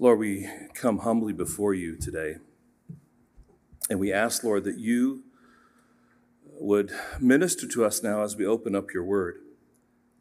[0.00, 2.38] Lord, we come humbly before you today.
[3.88, 5.22] And we ask, Lord, that you
[6.42, 6.90] would
[7.20, 9.36] minister to us now as we open up your word.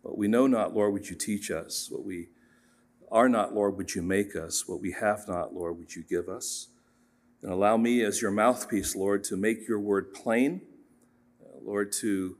[0.03, 1.89] What we know not, Lord, would you teach us?
[1.89, 2.27] What we
[3.11, 4.67] are not, Lord, would you make us?
[4.67, 6.67] What we have not, Lord, would you give us?
[7.41, 10.61] And allow me as your mouthpiece, Lord, to make your word plain,
[11.63, 12.37] Lord, to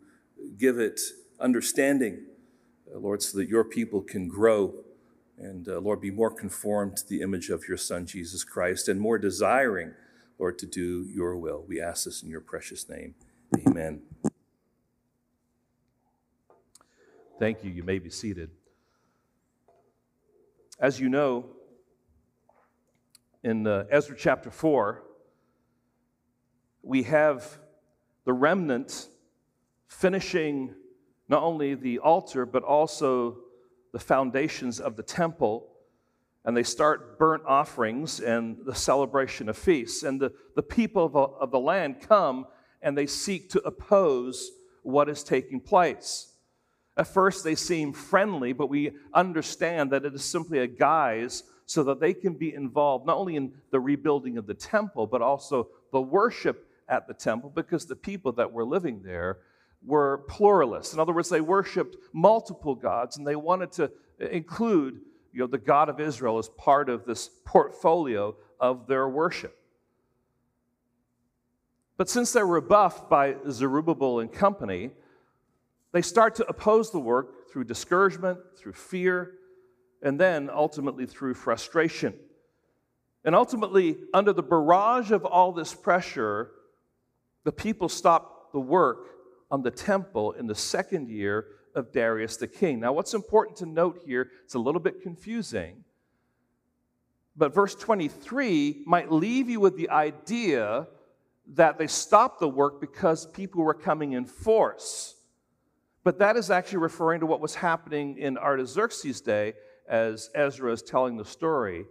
[0.59, 1.01] give it
[1.39, 2.25] understanding,
[2.93, 4.82] Lord, so that your people can grow
[5.43, 8.99] and, uh, Lord, be more conformed to the image of your Son, Jesus Christ, and
[8.99, 9.93] more desiring,
[10.39, 11.65] Lord, to do your will.
[11.67, 13.15] We ask this in your precious name.
[13.67, 14.01] Amen.
[17.39, 17.71] Thank you.
[17.71, 18.51] You may be seated.
[20.79, 21.49] As you know,
[23.43, 25.03] in uh, Ezra chapter 4,
[26.83, 27.59] we have
[28.23, 29.09] the remnant
[29.87, 30.73] finishing
[31.27, 33.42] not only the altar, but also
[33.93, 35.69] the foundations of the temple.
[36.43, 40.03] And they start burnt offerings and the celebration of feasts.
[40.03, 42.45] And the, the people of, of the land come
[42.81, 46.33] and they seek to oppose what is taking place.
[46.97, 51.83] At first, they seem friendly, but we understand that it is simply a guise so
[51.85, 55.69] that they can be involved not only in the rebuilding of the temple, but also
[55.93, 59.39] the worship at the temple, because the people that were living there
[59.85, 60.93] were pluralists.
[60.93, 65.57] In other words, they worshiped multiple gods and they wanted to include you know, the
[65.57, 69.57] God of Israel as part of this portfolio of their worship.
[71.97, 74.91] But since they're rebuffed by Zerubbabel and company,
[75.91, 79.33] they start to oppose the work through discouragement, through fear,
[80.01, 82.13] and then ultimately through frustration.
[83.23, 86.51] And ultimately, under the barrage of all this pressure,
[87.43, 89.07] the people stop the work
[89.51, 92.79] on the temple in the second year of Darius the king.
[92.79, 95.83] Now, what's important to note here, it's a little bit confusing,
[97.35, 100.87] but verse 23 might leave you with the idea
[101.55, 105.15] that they stopped the work because people were coming in force.
[106.03, 109.53] But that is actually referring to what was happening in Artaxerxes' day
[109.87, 111.85] as Ezra is telling the story.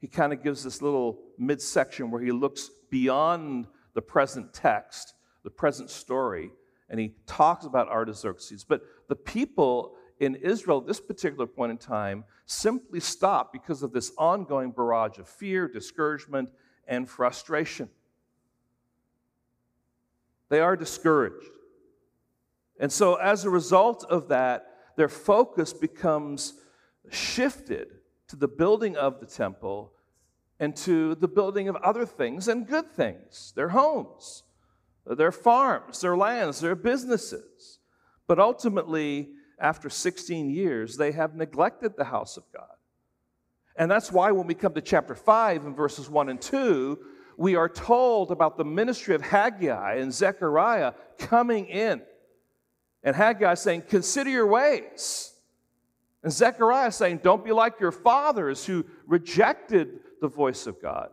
[0.00, 5.14] He kind of gives this little midsection where he looks beyond the present text,
[5.44, 6.50] the present story,
[6.90, 8.64] and he talks about Artaxerxes.
[8.64, 13.92] But the people in Israel at this particular point in time simply stopped because of
[13.92, 16.50] this ongoing barrage of fear, discouragement,
[16.86, 17.88] and frustration.
[20.48, 21.46] They are discouraged.
[22.80, 26.54] And so, as a result of that, their focus becomes
[27.10, 27.88] shifted
[28.28, 29.92] to the building of the temple
[30.58, 34.42] and to the building of other things and good things, their homes,
[35.16, 37.78] their farms, their lands, their businesses.
[38.26, 42.66] But ultimately, after 16 years, they have neglected the house of God.
[43.76, 46.98] And that's why when we come to chapter 5 and verses 1 and 2,
[47.36, 52.02] we are told about the ministry of Haggai and Zechariah coming in.
[53.02, 55.32] And Haggai saying, Consider your ways.
[56.22, 61.08] And Zechariah saying, Don't be like your fathers who rejected the voice of God.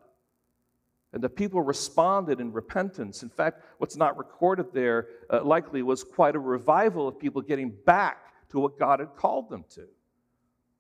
[1.14, 3.24] And the people responded in repentance.
[3.24, 7.72] In fact, what's not recorded there uh, likely was quite a revival of people getting
[7.86, 9.88] back to what God had called them to.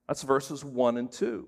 [0.08, 1.48] That's verses 1 and 2.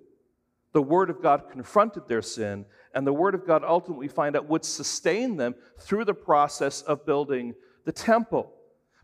[0.72, 4.48] The Word of God confronted their sin, and the Word of God ultimately, find out,
[4.48, 8.54] would sustain them through the process of building the temple.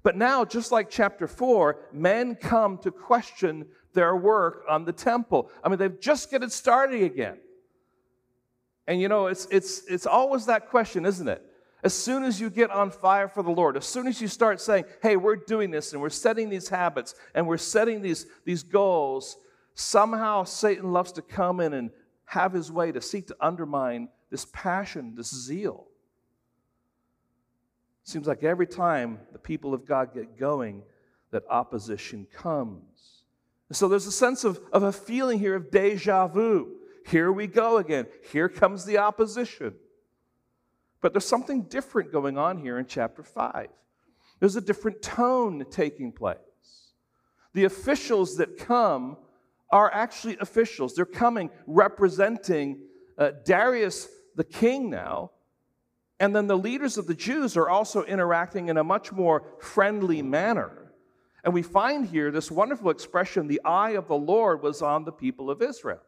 [0.04, 5.50] But now, just like chapter 4, men come to question their work on the temple.
[5.64, 7.38] I mean, they've just getting started again.
[8.88, 11.42] And you know, it's, it's, it's always that question, isn't it?
[11.84, 14.60] As soon as you get on fire for the Lord, as soon as you start
[14.60, 18.64] saying, hey, we're doing this and we're setting these habits and we're setting these, these
[18.64, 19.38] goals,
[19.76, 21.92] somehow Satan loves to come in and
[22.26, 25.86] have his way to seek to undermine this passion, this zeal.
[28.04, 30.84] Seems like every time the people of God get going,
[31.32, 33.24] that opposition comes.
[33.70, 36.78] And so there's a sense of, of a feeling here of deja vu.
[37.08, 38.08] Here we go again.
[38.32, 39.76] Here comes the opposition.
[41.02, 43.68] But there's something different going on here in chapter 5.
[44.40, 46.40] There's a different tone taking place.
[47.54, 49.18] The officials that come
[49.70, 50.96] are actually officials.
[50.96, 52.80] They're coming representing
[53.18, 55.32] uh, Darius the king now,
[56.20, 60.22] and then the leaders of the Jews are also interacting in a much more friendly
[60.22, 60.92] manner.
[61.44, 65.12] And we find here this wonderful expression the eye of the Lord was on the
[65.12, 66.02] people of Israel.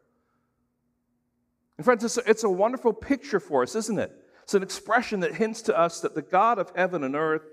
[1.78, 4.12] And, friends, it's a, it's a wonderful picture for us, isn't it?
[4.42, 7.48] It's an expression that hints to us that the God of heaven and earth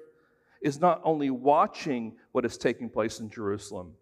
[0.61, 3.93] is not only watching what is taking place in Jerusalem,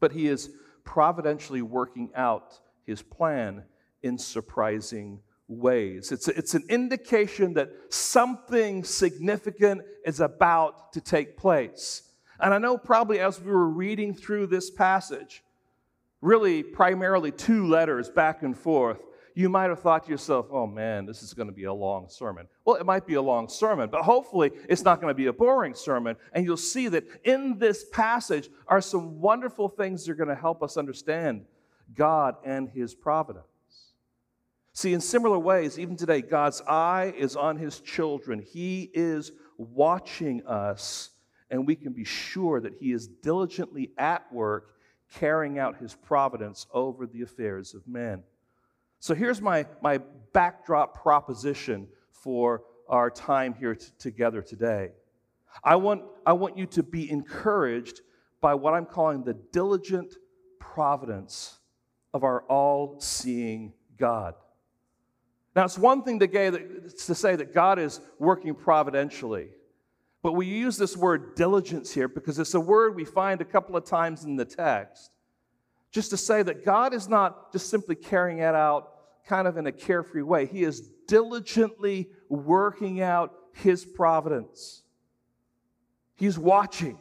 [0.00, 0.50] but he is
[0.84, 3.64] providentially working out his plan
[4.02, 6.12] in surprising ways.
[6.12, 12.02] It's, it's an indication that something significant is about to take place.
[12.40, 15.42] And I know probably as we were reading through this passage,
[16.20, 18.98] really primarily two letters back and forth,
[19.34, 22.08] you might have thought to yourself, oh man, this is going to be a long
[22.08, 22.46] sermon.
[22.64, 25.32] Well, it might be a long sermon, but hopefully it's not going to be a
[25.32, 26.16] boring sermon.
[26.32, 30.34] And you'll see that in this passage are some wonderful things that are going to
[30.34, 31.44] help us understand
[31.94, 33.46] God and His providence.
[34.74, 38.40] See, in similar ways, even today, God's eye is on His children.
[38.40, 41.10] He is watching us,
[41.50, 44.76] and we can be sure that He is diligently at work
[45.14, 48.22] carrying out His providence over the affairs of men.
[49.02, 49.98] So here's my, my
[50.32, 54.90] backdrop proposition for our time here t- together today.
[55.64, 58.02] I want, I want you to be encouraged
[58.40, 60.14] by what I'm calling the diligent
[60.60, 61.58] providence
[62.14, 64.36] of our all seeing God.
[65.56, 69.48] Now, it's one thing to, to say that God is working providentially,
[70.22, 73.76] but we use this word diligence here because it's a word we find a couple
[73.76, 75.11] of times in the text,
[75.92, 78.88] just to say that God is not just simply carrying it out
[79.26, 80.46] kind of in a carefree way.
[80.46, 84.82] He is diligently working out His providence,
[86.16, 86.98] He's watching.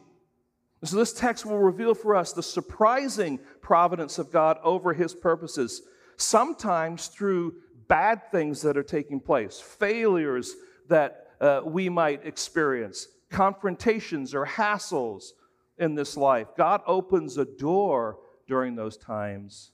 [0.81, 5.13] And so, this text will reveal for us the surprising providence of God over His
[5.13, 5.83] purposes,
[6.17, 7.55] sometimes through
[7.87, 10.55] bad things that are taking place, failures
[10.89, 15.31] that uh, we might experience, confrontations or hassles
[15.77, 16.47] in this life.
[16.57, 18.17] God opens a door
[18.51, 19.71] during those times,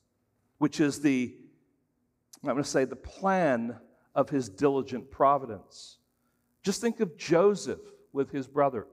[0.60, 1.36] which is the,
[2.44, 3.76] I'm going to say, the plan
[4.14, 5.98] of his diligent providence.
[6.62, 7.80] Just think of Joseph
[8.14, 8.86] with his brothers.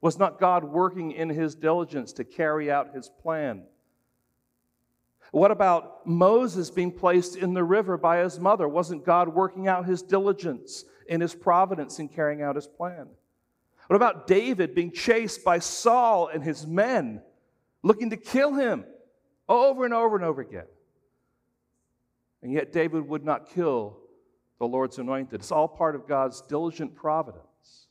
[0.00, 3.62] Was not God working in his diligence to carry out his plan?
[5.30, 8.68] What about Moses being placed in the river by his mother?
[8.68, 13.06] Wasn't God working out his diligence in his providence in carrying out his plan?
[13.86, 17.22] What about David being chased by Saul and his men,
[17.84, 18.84] looking to kill him
[19.52, 20.66] over and over and over again?
[22.42, 23.98] And yet David would not kill
[24.58, 25.40] the Lord's anointed.
[25.40, 27.86] It's all part of God's diligent providence.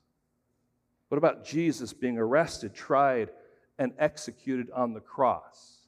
[1.09, 3.31] What about Jesus being arrested, tried,
[3.77, 5.79] and executed on the cross?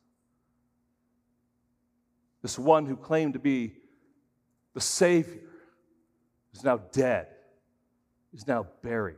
[2.42, 3.76] This one who claimed to be
[4.74, 5.40] the Savior
[6.54, 7.28] is now dead,
[8.34, 9.16] is now buried.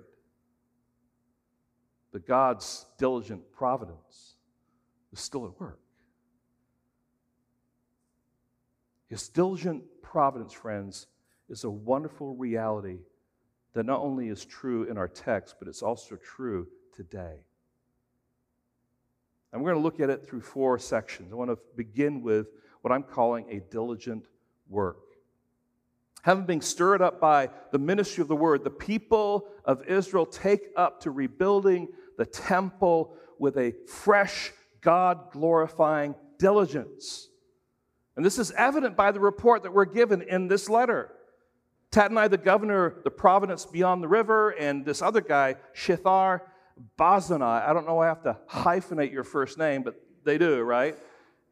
[2.11, 4.35] But God's diligent providence
[5.11, 5.79] is still at work.
[9.07, 11.07] His diligent providence, friends,
[11.49, 12.99] is a wonderful reality
[13.73, 17.35] that not only is true in our text, but it's also true today.
[19.51, 21.31] And we're going to look at it through four sections.
[21.31, 22.47] I want to begin with
[22.81, 24.25] what I'm calling a diligent
[24.69, 24.97] work.
[26.23, 30.69] Having been stirred up by the ministry of the word, the people of Israel take
[30.75, 31.87] up to rebuilding
[32.17, 37.29] the temple with a fresh, God glorifying diligence.
[38.15, 41.11] And this is evident by the report that we're given in this letter.
[41.91, 46.41] Tattenai, the governor, the province beyond the river, and this other guy, Shethar
[46.97, 47.67] Bozenai.
[47.67, 50.97] I don't know I have to hyphenate your first name, but they do, right?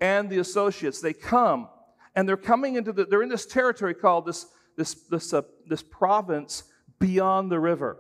[0.04, 1.00] and the associates.
[1.00, 1.69] They come,
[2.13, 5.82] and they're coming into the, they're in this territory called this, this, this, uh, this
[5.82, 6.63] province
[7.00, 7.98] beyond the river.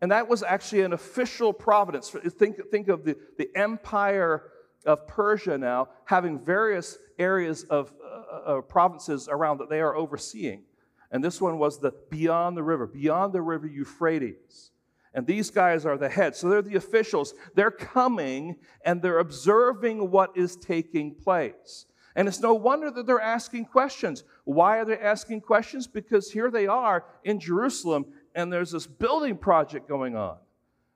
[0.00, 2.10] And that was actually an official province.
[2.10, 4.44] Think, think of the, the empire
[4.84, 10.62] of Persia now having various areas of uh, uh, provinces around that they are overseeing.
[11.10, 14.70] And this one was the beyond the river, beyond the river Euphrates.
[15.12, 16.38] And these guys are the heads.
[16.38, 17.34] So they're the officials.
[17.54, 21.86] They're coming and they're observing what is taking place.
[22.14, 24.24] And it's no wonder that they're asking questions.
[24.44, 25.86] Why are they asking questions?
[25.86, 30.36] Because here they are in Jerusalem and there's this building project going on.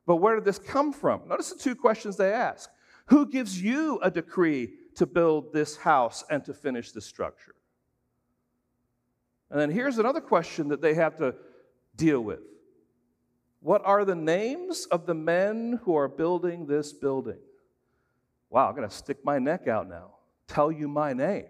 [0.07, 1.27] But where did this come from?
[1.29, 2.71] Notice the two questions they ask
[3.07, 7.55] Who gives you a decree to build this house and to finish this structure?
[9.51, 11.35] And then here's another question that they have to
[11.97, 12.41] deal with
[13.61, 17.39] what are the names of the men who are building this building?
[18.51, 20.17] Wow, I'm going to stick my neck out now.
[20.47, 21.47] Tell you my name.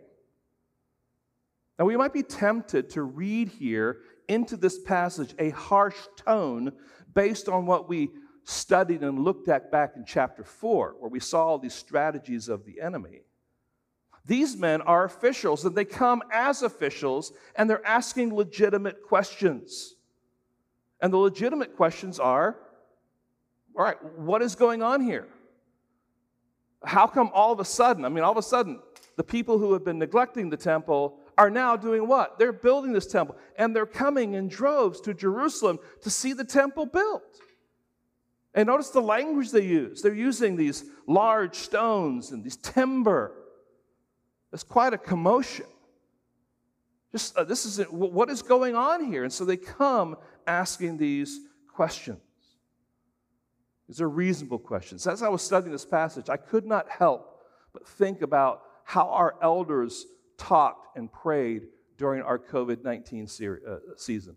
[1.76, 6.72] Now, we might be tempted to read here into this passage a harsh tone
[7.14, 8.10] based on what we
[8.44, 12.64] studied and looked at back in chapter 4, where we saw all these strategies of
[12.64, 13.22] the enemy.
[14.26, 19.94] These men are officials, and they come as officials, and they're asking legitimate questions.
[21.00, 22.56] And the legitimate questions are
[23.76, 25.26] all right, what is going on here?
[26.84, 28.80] How come all of a sudden, I mean, all of a sudden,
[29.16, 32.38] the people who have been neglecting the temple are now doing what?
[32.38, 36.86] They're building this temple, and they're coming in droves to Jerusalem to see the temple
[36.86, 37.40] built.
[38.54, 40.00] And notice the language they use.
[40.00, 43.32] They're using these large stones and these timber.
[44.52, 45.66] It's quite a commotion.
[47.10, 51.40] Just uh, this is what is going on here, and so they come asking these
[51.72, 52.18] questions.
[53.88, 55.06] These are reasonable questions.
[55.06, 57.34] As I was studying this passage, I could not help
[57.72, 60.06] but think about how our elders
[60.38, 61.66] talked and prayed
[61.98, 64.36] during our COVID 19 uh, season.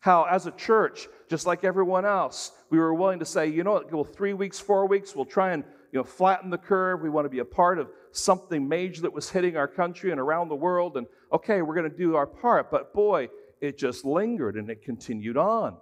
[0.00, 3.72] How, as a church, just like everyone else, we were willing to say, you know
[3.72, 7.00] what, well, three weeks, four weeks, we'll try and you know, flatten the curve.
[7.00, 10.20] We want to be a part of something major that was hitting our country and
[10.20, 10.96] around the world.
[10.96, 12.70] And okay, we're going to do our part.
[12.70, 13.28] But boy,
[13.60, 15.76] it just lingered and it continued on.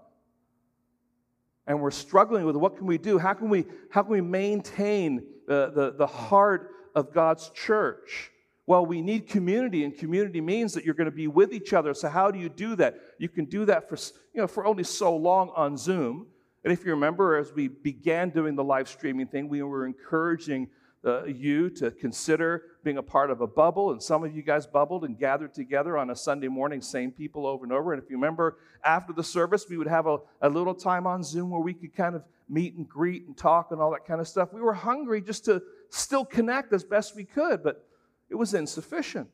[1.66, 3.18] And we're struggling with what can we do?
[3.18, 8.30] How can we, how can we maintain uh, the, the heart of God's church?
[8.66, 11.94] Well, we need community, and community means that you're going to be with each other.
[11.94, 12.96] So, how do you do that?
[13.18, 13.96] You can do that for,
[14.34, 16.26] you know, for only so long on Zoom.
[16.64, 20.68] And if you remember, as we began doing the live streaming thing, we were encouraging
[21.04, 23.92] uh, you to consider being a part of a bubble.
[23.92, 27.46] And some of you guys bubbled and gathered together on a Sunday morning, same people
[27.46, 27.92] over and over.
[27.92, 31.22] And if you remember, after the service, we would have a, a little time on
[31.22, 34.20] Zoom where we could kind of meet and greet and talk and all that kind
[34.20, 34.52] of stuff.
[34.52, 37.85] We were hungry just to still connect as best we could, but
[38.28, 39.30] it was insufficient.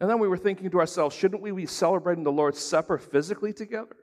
[0.00, 3.52] And then we were thinking to ourselves, shouldn't we be celebrating the Lord's Supper physically
[3.52, 3.96] together?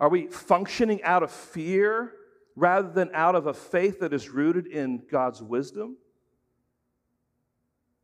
[0.00, 2.12] Are we functioning out of fear
[2.56, 5.96] rather than out of a faith that is rooted in God's wisdom?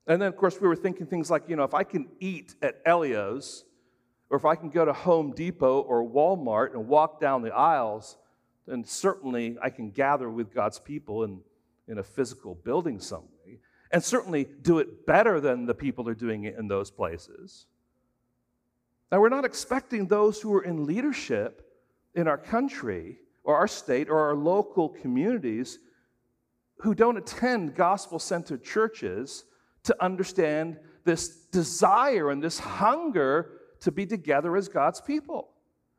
[0.06, 2.54] And then, of course, we were thinking things like, you know, if I can eat
[2.62, 3.64] at Elio's,
[4.28, 8.16] or if I can go to Home Depot or Walmart and walk down the aisles,
[8.66, 11.40] then certainly I can gather with God's people in,
[11.90, 13.58] in a physical building some way.
[13.92, 17.66] And certainly do it better than the people are doing it in those places.
[19.10, 21.66] Now, we're not expecting those who are in leadership
[22.14, 25.80] in our country or our state or our local communities
[26.78, 29.44] who don't attend gospel centered churches
[29.82, 35.48] to understand this desire and this hunger to be together as God's people.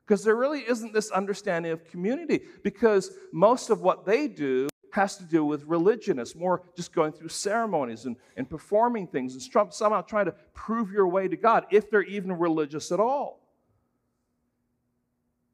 [0.05, 5.17] Because there really isn't this understanding of community, because most of what they do has
[5.17, 6.19] to do with religion.
[6.19, 10.91] It's more just going through ceremonies and, and performing things and somehow trying to prove
[10.91, 13.41] your way to God, if they're even religious at all.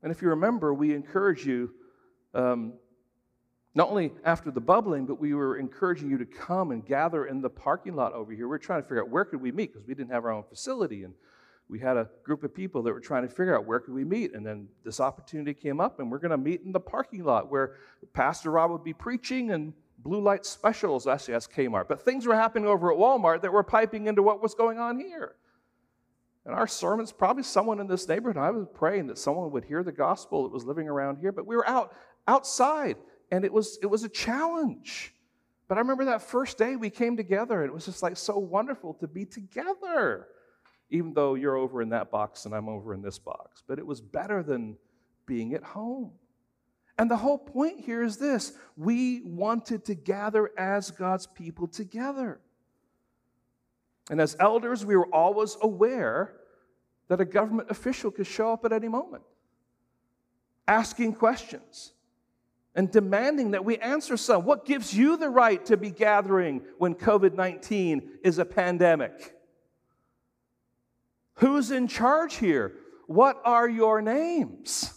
[0.03, 1.73] And if you remember, we encourage you,
[2.33, 2.73] um,
[3.73, 7.41] not only after the bubbling, but we were encouraging you to come and gather in
[7.41, 8.47] the parking lot over here.
[8.47, 10.31] We are trying to figure out where could we meet because we didn't have our
[10.31, 11.03] own facility.
[11.03, 11.13] And
[11.69, 14.05] we had a group of people that were trying to figure out where could we
[14.05, 14.33] meet.
[14.33, 17.51] And then this opportunity came up, and we're going to meet in the parking lot
[17.51, 17.75] where
[18.13, 21.07] Pastor Rob would be preaching and blue light specials.
[21.07, 21.87] Actually, that's Kmart.
[21.87, 24.97] But things were happening over at Walmart that were piping into what was going on
[24.99, 25.35] here.
[26.45, 29.83] And our sermons, probably someone in this neighborhood, I was praying that someone would hear
[29.83, 31.93] the gospel that was living around here, but we were out
[32.25, 32.95] outside
[33.31, 35.13] and it was it was a challenge.
[35.67, 38.37] But I remember that first day we came together, and it was just like so
[38.37, 40.27] wonderful to be together,
[40.89, 43.63] even though you're over in that box and I'm over in this box.
[43.67, 44.77] But it was better than
[45.25, 46.11] being at home.
[46.97, 52.39] And the whole point here is this we wanted to gather as God's people together.
[54.09, 56.33] And as elders, we were always aware
[57.09, 59.23] that a government official could show up at any moment,
[60.67, 61.93] asking questions
[62.73, 64.45] and demanding that we answer some.
[64.45, 69.36] What gives you the right to be gathering when COVID 19 is a pandemic?
[71.37, 72.73] Who's in charge here?
[73.05, 74.93] What are your names?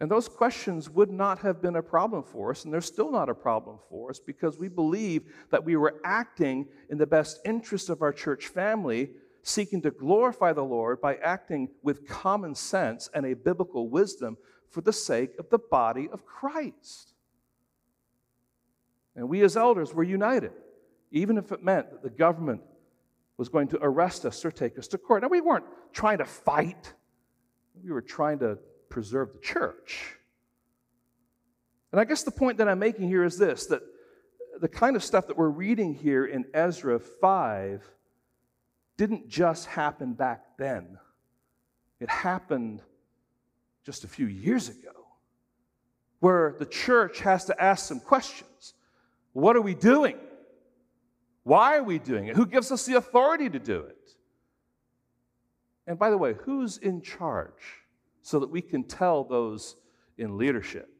[0.00, 3.28] And those questions would not have been a problem for us, and they're still not
[3.28, 7.90] a problem for us because we believe that we were acting in the best interest
[7.90, 9.10] of our church family,
[9.42, 14.36] seeking to glorify the Lord by acting with common sense and a biblical wisdom
[14.70, 17.14] for the sake of the body of Christ.
[19.16, 20.52] And we as elders were united,
[21.10, 22.60] even if it meant that the government
[23.38, 25.22] was going to arrest us or take us to court.
[25.22, 26.92] Now, we weren't trying to fight,
[27.82, 28.58] we were trying to
[28.90, 30.16] preserve the church.
[31.92, 33.80] And I guess the point that I'm making here is this that
[34.60, 37.88] the kind of stuff that we're reading here in Ezra 5
[38.96, 40.98] didn't just happen back then,
[42.00, 42.82] it happened
[43.84, 45.06] just a few years ago,
[46.18, 48.74] where the church has to ask some questions.
[49.32, 50.16] What are we doing?
[51.48, 52.36] Why are we doing it?
[52.36, 54.10] Who gives us the authority to do it?
[55.86, 57.62] And by the way, who's in charge?
[58.28, 59.76] so that we can tell those
[60.18, 60.90] in leadership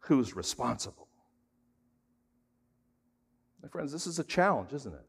[0.00, 1.08] who's responsible.
[3.62, 5.06] My friends, this is a challenge, isn't it?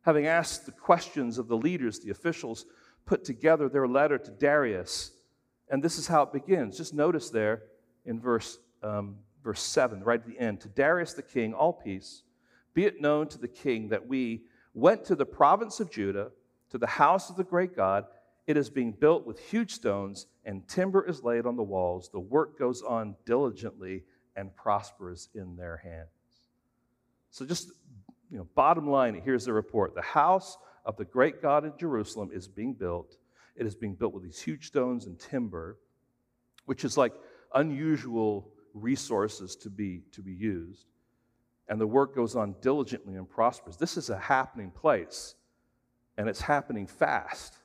[0.00, 2.66] Having asked the questions of the leaders, the officials
[3.06, 5.12] put together their letter to Darius,
[5.70, 6.76] and this is how it begins.
[6.76, 7.62] Just notice there
[8.04, 12.24] in verse, um, verse 7, right at the end To Darius the king, all peace,
[12.74, 14.42] be it known to the king that we
[14.74, 16.30] went to the province of Judah,
[16.70, 18.06] to the house of the great God.
[18.46, 22.08] It is being built with huge stones, and timber is laid on the walls.
[22.10, 26.08] The work goes on diligently and prospers in their hands.
[27.30, 27.70] So, just
[28.30, 29.94] you know, bottom line, here's the report.
[29.94, 33.16] The house of the great God in Jerusalem is being built.
[33.54, 35.78] It is being built with these huge stones and timber,
[36.64, 37.12] which is like
[37.54, 40.86] unusual resources to be, to be used.
[41.68, 43.76] And the work goes on diligently and prospers.
[43.76, 45.34] This is a happening place,
[46.18, 47.56] and it's happening fast.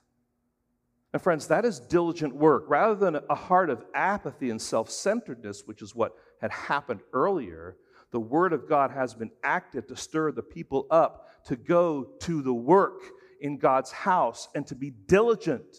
[1.13, 2.65] And friends, that is diligent work.
[2.67, 7.77] Rather than a heart of apathy and self centeredness, which is what had happened earlier,
[8.11, 12.41] the Word of God has been acted to stir the people up to go to
[12.41, 13.01] the work
[13.41, 15.77] in God's house and to be diligent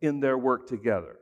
[0.00, 1.16] in their work together.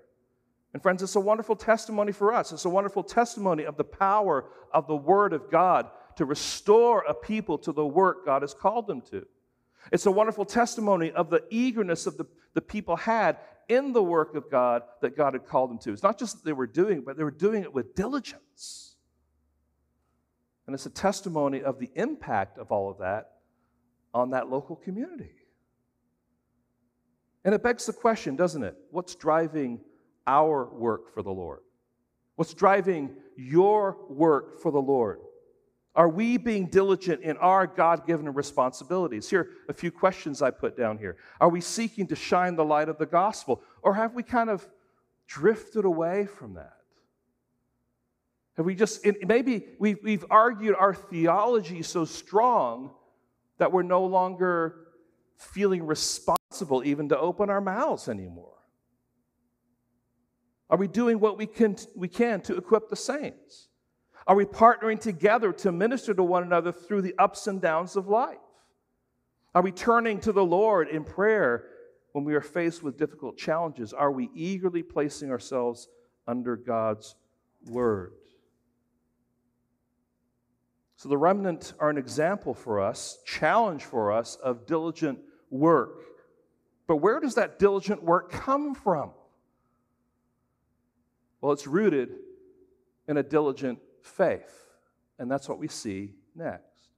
[0.73, 2.53] And friends, it's a wonderful testimony for us.
[2.53, 7.14] It's a wonderful testimony of the power of the Word of God to restore a
[7.14, 9.26] people to the work God has called them to.
[9.92, 14.35] It's a wonderful testimony of the eagerness of the, the people had in the work
[14.35, 15.92] of God that God had called them to.
[15.92, 18.97] It's not just that they were doing it, but they were doing it with diligence.
[20.66, 23.33] And it's a testimony of the impact of all of that
[24.14, 25.33] on that local community.
[27.44, 28.76] And it begs the question, doesn't it?
[28.90, 29.80] What's driving
[30.26, 31.61] our work for the Lord?
[32.37, 35.21] What's driving your work for the Lord?
[35.97, 39.31] Are we being diligent in our God given responsibilities?
[39.31, 41.17] Here, a few questions I put down here.
[41.41, 44.67] Are we seeking to shine the light of the gospel, or have we kind of
[45.29, 46.79] drifted away from that?
[48.57, 52.93] Have we just, maybe we've, we've argued our theology so strong
[53.59, 54.87] that we're no longer
[55.37, 58.52] feeling responsible even to open our mouths anymore?
[60.71, 63.69] Are we doing what we can, we can to equip the saints?
[64.26, 68.08] Are we partnering together to minister to one another through the ups and downs of
[68.08, 68.39] life?
[69.54, 71.67] Are we turning to the Lord in prayer
[72.13, 73.93] when we are faced with difficult challenges?
[73.93, 75.89] Are we eagerly placing ourselves
[76.26, 77.15] under God's
[77.67, 78.13] word?
[80.97, 85.19] So the remnant are an example for us, challenge for us of diligent
[85.50, 86.00] work.
[86.87, 89.10] But where does that diligent work come from?
[91.41, 92.17] Well, it's rooted
[93.06, 94.67] in a diligent faith.
[95.19, 96.88] And that's what we see next.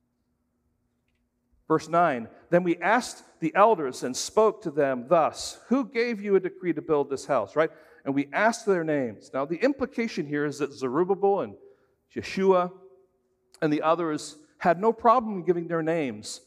[1.68, 6.36] Verse 9 Then we asked the elders and spoke to them thus Who gave you
[6.36, 7.70] a decree to build this house, right?
[8.04, 9.30] And we asked their names.
[9.34, 11.54] Now, the implication here is that Zerubbabel and
[12.08, 12.70] Jeshua
[13.60, 16.40] and the others had no problem giving their names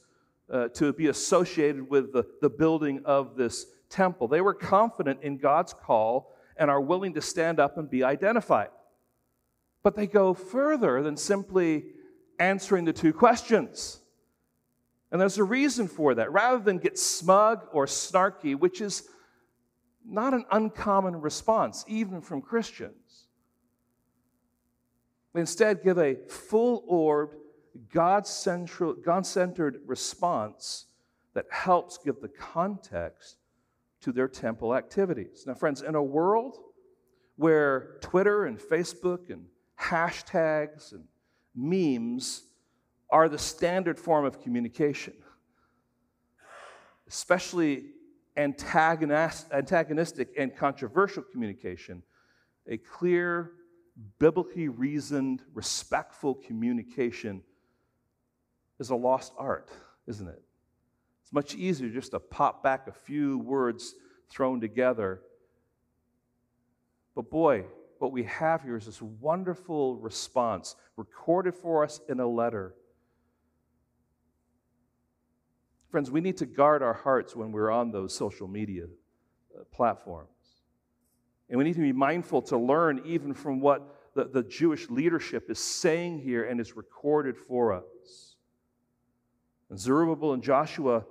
[0.51, 4.27] uh, to be associated with the, the building of this temple.
[4.27, 8.69] They were confident in God's call and are willing to stand up and be identified.
[9.83, 11.85] But they go further than simply
[12.39, 13.99] answering the two questions.
[15.11, 16.31] And there's a reason for that.
[16.31, 19.07] Rather than get smug or snarky, which is
[20.05, 23.27] not an uncommon response, even from Christians,
[25.33, 27.35] they instead give a full orbed,
[27.93, 30.85] God centered response
[31.33, 33.37] that helps give the context
[34.01, 35.43] to their temple activities.
[35.45, 36.57] Now, friends, in a world
[37.35, 39.45] where Twitter and Facebook and
[39.79, 41.05] hashtags and
[41.55, 42.43] memes
[43.09, 45.13] are the standard form of communication,
[47.07, 47.85] especially
[48.37, 52.03] antagonistic and controversial communication.
[52.67, 53.51] A clear,
[54.19, 57.41] biblically reasoned, respectful communication
[58.79, 59.69] is a lost art,
[60.07, 60.41] isn't it?
[61.23, 63.95] It's much easier just to pop back a few words
[64.29, 65.21] thrown together.
[67.15, 67.65] But boy,
[67.99, 72.73] what we have here is this wonderful response recorded for us in a letter.
[75.91, 80.29] Friends, we need to guard our hearts when we're on those social media uh, platforms.
[81.49, 85.49] And we need to be mindful to learn even from what the, the Jewish leadership
[85.49, 88.35] is saying here and is recorded for us.
[89.69, 91.05] And Zerubbabel and Joshua,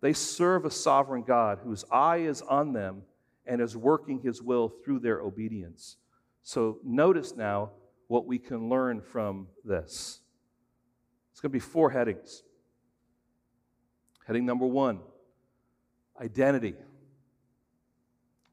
[0.00, 3.02] they serve a sovereign God whose eye is on them
[3.46, 5.96] and is working his will through their obedience.
[6.42, 7.70] So notice now
[8.08, 10.20] what we can learn from this.
[11.30, 12.42] It's going to be four headings.
[14.26, 15.00] Heading number one
[16.20, 16.74] identity.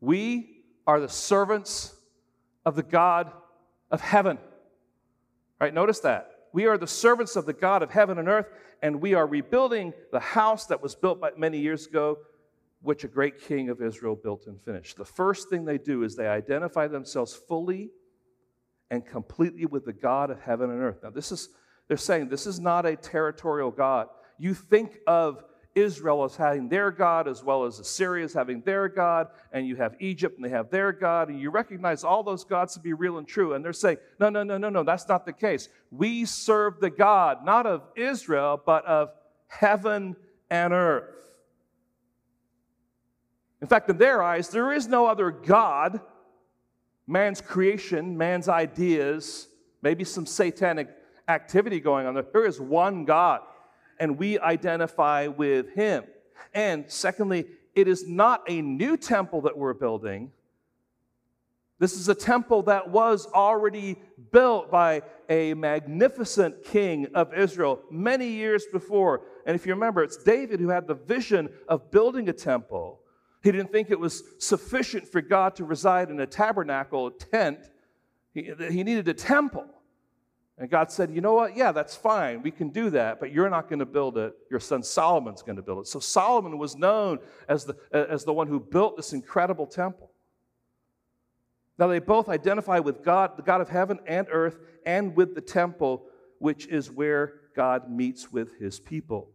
[0.02, 1.94] We are the servants
[2.66, 3.32] of the God
[3.92, 4.40] of heaven.
[5.60, 5.74] Right?
[5.74, 6.32] Notice that.
[6.54, 8.48] We are the servants of the God of heaven and earth,
[8.82, 12.18] and we are rebuilding the house that was built many years ago,
[12.82, 14.98] which a great king of Israel built and finished.
[14.98, 17.90] The first thing they do is they identify themselves fully
[18.90, 21.00] and completely with the God of heaven and earth.
[21.04, 21.50] Now, this is,
[21.88, 24.08] they're saying this is not a territorial God.
[24.38, 25.44] You think of
[25.76, 29.76] Israel as having their God, as well as Assyria as having their God, and you
[29.76, 32.94] have Egypt and they have their God, and you recognize all those gods to be
[32.94, 33.54] real and true.
[33.54, 35.70] And they're saying, no, no, no, no, no, that's not the case.
[35.92, 39.12] We serve the God, not of Israel, but of
[39.48, 40.16] heaven
[40.50, 41.29] and earth.
[43.62, 46.02] In fact, in their eyes, there is no other God.
[47.08, 49.48] Man's creation, man's ideas,
[49.82, 50.90] maybe some satanic
[51.28, 52.26] activity going on there.
[52.32, 53.42] There is one God
[54.00, 56.06] and we identify with him.
[56.54, 57.46] And secondly,
[57.76, 60.32] it is not a new temple that we're building.
[61.80, 63.98] This is a temple that was already
[64.32, 69.22] built by a magnificent king of Israel many years before.
[69.46, 73.00] And if you remember, it's David who had the vision of building a temple.
[73.42, 77.60] He didn't think it was sufficient for God to reside in a tabernacle, a tent.
[78.34, 79.66] He, he needed a temple.
[80.58, 81.56] And God said, You know what?
[81.56, 82.42] Yeah, that's fine.
[82.42, 84.34] We can do that, but you're not going to build it.
[84.52, 85.88] Your son Solomon's going to build it.
[85.88, 90.12] So Solomon was known as the, as the one who built this incredible temple.
[91.78, 95.40] Now, they both identify with God, the God of heaven and earth, and with the
[95.40, 96.08] temple,
[96.40, 99.30] which is where God meets with his people.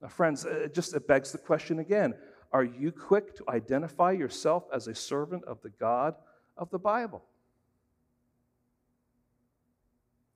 [0.00, 2.14] Now, friends, it just it begs the question again
[2.52, 6.14] Are you quick to identify yourself as a servant of the God
[6.56, 7.22] of the Bible?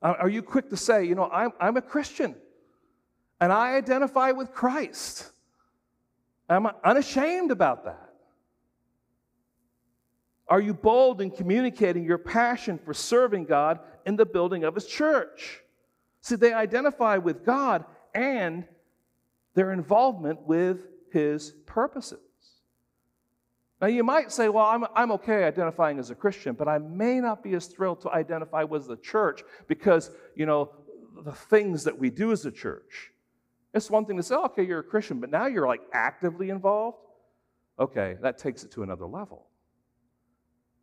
[0.02, 2.36] Are you quick to say, you know, I'm, I'm a Christian
[3.40, 5.30] and I identify with Christ?
[6.48, 8.12] I'm unashamed about that.
[10.48, 14.86] Are you bold in communicating your passion for serving God in the building of His
[14.86, 15.60] church?
[16.20, 18.64] See, they identify with God and
[19.54, 22.18] their involvement with His purposes.
[23.80, 27.20] Now, you might say, well, I'm, I'm okay identifying as a Christian, but I may
[27.20, 30.72] not be as thrilled to identify with the church because, you know,
[31.24, 33.12] the things that we do as a church.
[33.72, 36.98] It's one thing to say, okay, you're a Christian, but now you're like actively involved.
[37.80, 39.46] Okay, that takes it to another level.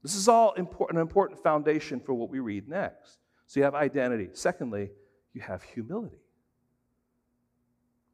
[0.02, 3.20] This is all important, an important foundation for what we read next.
[3.46, 4.30] So you have identity.
[4.34, 4.90] Secondly,
[5.34, 6.18] you have humility.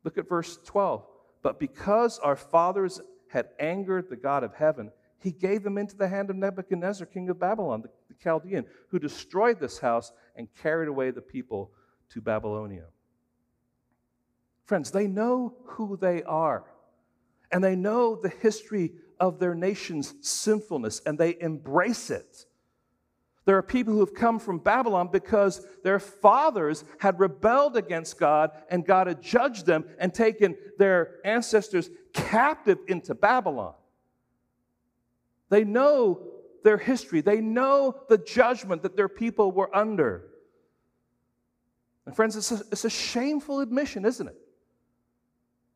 [0.04, 1.06] Look at verse 12.
[1.42, 6.08] But because our fathers had angered the God of heaven, he gave them into the
[6.08, 10.88] hand of Nebuchadnezzar, king of Babylon, the, the Chaldean, who destroyed this house and carried
[10.88, 11.72] away the people
[12.10, 12.86] to Babylonia.
[14.66, 16.64] Friends, they know who they are,
[17.52, 22.46] and they know the history of their nation's sinfulness, and they embrace it.
[23.50, 28.52] There are people who have come from Babylon because their fathers had rebelled against God
[28.70, 33.74] and God had judged them and taken their ancestors captive into Babylon.
[35.50, 36.28] They know
[36.64, 40.28] their history, they know the judgment that their people were under.
[42.06, 44.38] And, friends, it's a, it's a shameful admission, isn't it?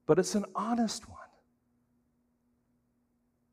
[0.06, 1.18] But it's an honest one.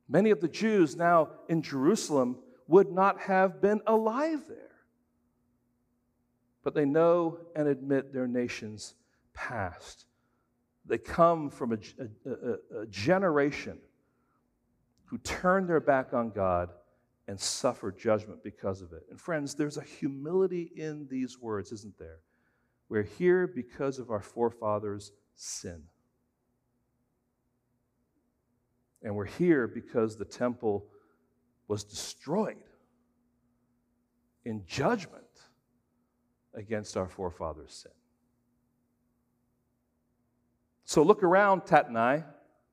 [0.07, 2.37] Many of the Jews now in Jerusalem
[2.71, 4.57] would not have been alive there.
[6.63, 8.95] But they know and admit their nation's
[9.33, 10.05] past.
[10.85, 11.77] They come from a,
[12.25, 13.77] a, a, generation
[15.05, 16.69] who turned their back on God
[17.27, 19.03] and suffered judgment because of it.
[19.09, 22.19] And friends, there's a humility in these words, isn't there?
[22.87, 25.83] We're here because of our forefathers' sin.
[29.03, 30.85] And we're here because the temple
[31.71, 32.57] was destroyed
[34.43, 35.23] in judgment
[36.53, 37.91] against our forefathers' sin.
[40.83, 42.25] So look around, Tatnai.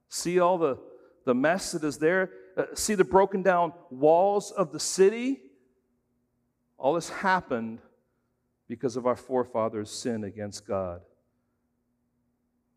[0.08, 0.78] See all the,
[1.24, 2.30] the mess that is there.
[2.56, 5.42] Uh, see the broken down walls of the city.
[6.76, 7.78] All this happened
[8.66, 11.02] because of our forefathers' sin against God.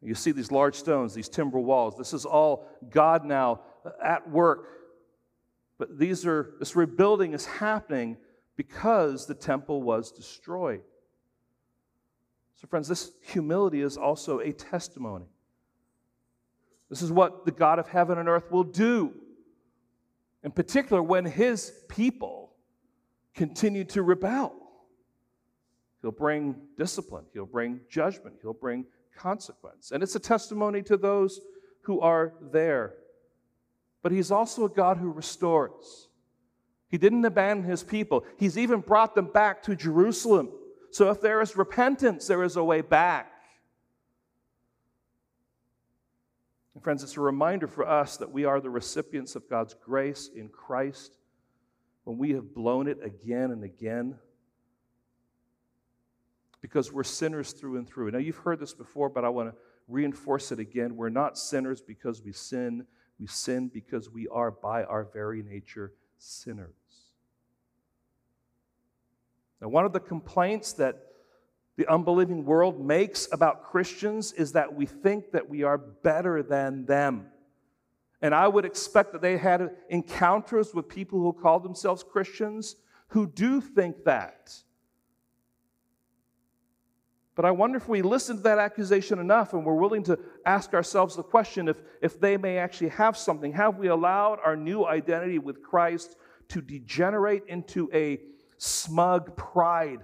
[0.03, 1.97] You see these large stones, these timber walls.
[1.97, 3.61] This is all God now
[3.99, 4.80] at work
[5.81, 8.15] but these are, this rebuilding is happening
[8.55, 10.83] because the temple was destroyed.
[12.57, 15.25] So, friends, this humility is also a testimony.
[16.87, 19.11] This is what the God of heaven and earth will do.
[20.43, 22.53] In particular, when his people
[23.33, 24.53] continue to rebel,
[26.03, 28.85] he'll bring discipline, he'll bring judgment, he'll bring
[29.17, 29.89] consequence.
[29.89, 31.41] And it's a testimony to those
[31.81, 32.97] who are there
[34.01, 36.07] but He's also a God who restores.
[36.89, 40.49] He didn't abandon His people, He's even brought them back to Jerusalem
[40.91, 43.31] so if there is repentance, there is a way back.
[46.75, 50.29] And friends, it's a reminder for us that we are the recipients of God's grace
[50.35, 51.17] in Christ
[52.03, 54.15] when we have blown it again and again
[56.61, 58.11] because we're sinners through and through.
[58.11, 59.55] Now, you've heard this before, but I want to
[59.87, 60.97] reinforce it again.
[60.97, 62.85] We're not sinners because we sin,
[63.21, 66.73] we sin because we are, by our very nature, sinners.
[69.61, 71.05] Now, one of the complaints that
[71.77, 76.85] the unbelieving world makes about Christians is that we think that we are better than
[76.85, 77.27] them.
[78.23, 82.75] And I would expect that they had encounters with people who call themselves Christians
[83.09, 84.51] who do think that.
[87.41, 90.75] But I wonder if we listen to that accusation enough and we're willing to ask
[90.75, 93.51] ourselves the question if, if they may actually have something.
[93.53, 96.17] Have we allowed our new identity with Christ
[96.49, 98.19] to degenerate into a
[98.59, 100.01] smug pride?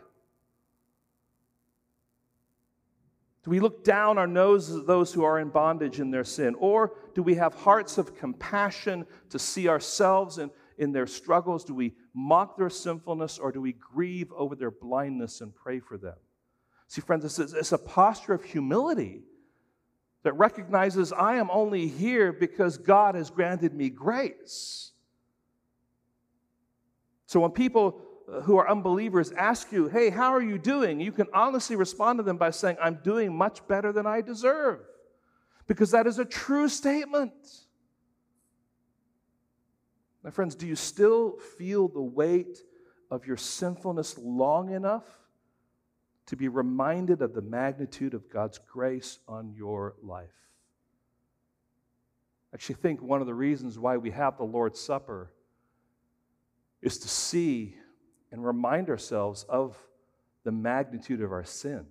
[3.43, 6.55] Do we look down our noses at those who are in bondage in their sin?
[6.57, 11.63] Or do we have hearts of compassion to see ourselves in, in their struggles?
[11.63, 15.99] Do we mock their sinfulness or do we grieve over their blindness and pray for
[15.99, 16.15] them?
[16.87, 19.23] See, friends, it's, it's a posture of humility
[20.23, 24.91] that recognizes I am only here because God has granted me grace.
[27.25, 30.99] So when people uh, who are unbelievers ask you, hey, how are you doing?
[30.99, 34.79] You can honestly respond to them by saying, I'm doing much better than I deserve.
[35.67, 37.33] Because that is a true statement.
[40.23, 42.59] My friends, do you still feel the weight
[43.11, 45.05] of your sinfulness long enough
[46.27, 50.29] to be reminded of the magnitude of God's grace on your life?
[52.51, 55.31] I actually think one of the reasons why we have the Lord's Supper
[56.81, 57.75] is to see
[58.31, 59.77] and remind ourselves of
[60.43, 61.85] the magnitude of our sin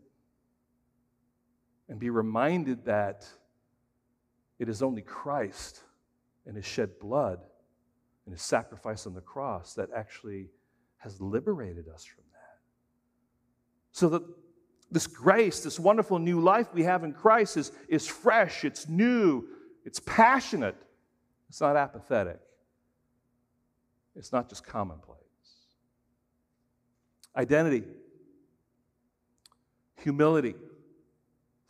[1.89, 3.27] and be reminded that
[4.59, 5.83] it is only Christ
[6.47, 7.41] and his shed blood
[8.25, 10.49] and his sacrifice on the cross that actually
[10.99, 12.25] has liberated us from.
[13.97, 14.23] So that
[14.91, 19.47] this grace, this wonderful new life we have in Christ is, is fresh, it's new,
[19.87, 20.77] it's passionate,
[21.49, 22.39] it's not apathetic,
[24.15, 25.17] it's not just commonplace.
[27.35, 27.85] Identity,
[30.03, 30.57] humility.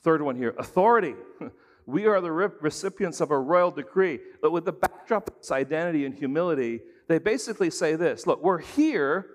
[0.02, 1.14] Third one here, authority.
[1.88, 4.18] We are the recipients of a royal decree.
[4.42, 8.58] But with the backdrop of this identity and humility, they basically say this Look, we're
[8.58, 9.26] here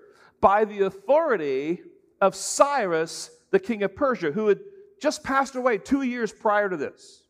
[0.42, 1.80] by the authority
[2.22, 4.60] of Cyrus, the king of Persia, who had
[5.00, 7.24] just passed away two years prior to this.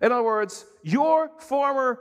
[0.00, 2.00] In other words, your former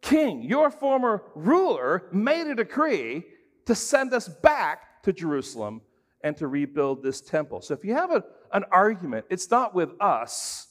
[0.00, 3.24] king, your former ruler, made a decree
[3.66, 5.80] to send us back to Jerusalem
[6.24, 7.60] and to rebuild this temple.
[7.62, 10.66] So if you have a, an argument, it's not with us,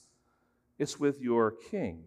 [0.77, 2.03] it's with your king.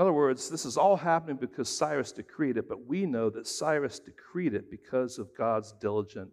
[0.00, 3.46] In other words, this is all happening because Cyrus decreed it, but we know that
[3.46, 6.30] Cyrus decreed it because of God's diligent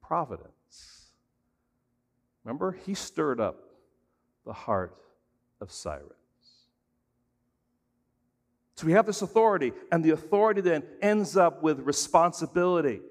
[0.00, 1.10] providence.
[2.42, 3.58] Remember, he stirred up
[4.46, 4.96] the heart
[5.60, 6.06] of Cyrus.
[8.76, 13.02] So we have this authority, and the authority then ends up with responsibility.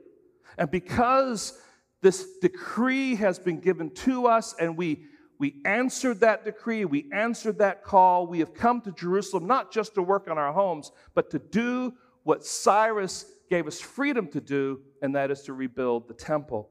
[0.58, 1.62] And because
[2.02, 5.04] this decree has been given to us, and we,
[5.38, 9.96] we answered that decree, we answered that call, we have come to Jerusalem not just
[9.96, 11.94] to work on our homes, but to do
[12.24, 16.70] what Cyrus gave us freedom to do, and that is to rebuild the temple.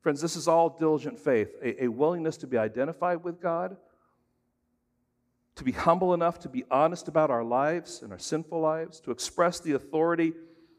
[0.00, 3.76] Friends, this is all diligent faith, a, a willingness to be identified with God
[5.56, 9.10] to be humble enough to be honest about our lives and our sinful lives, to
[9.10, 10.32] express the authority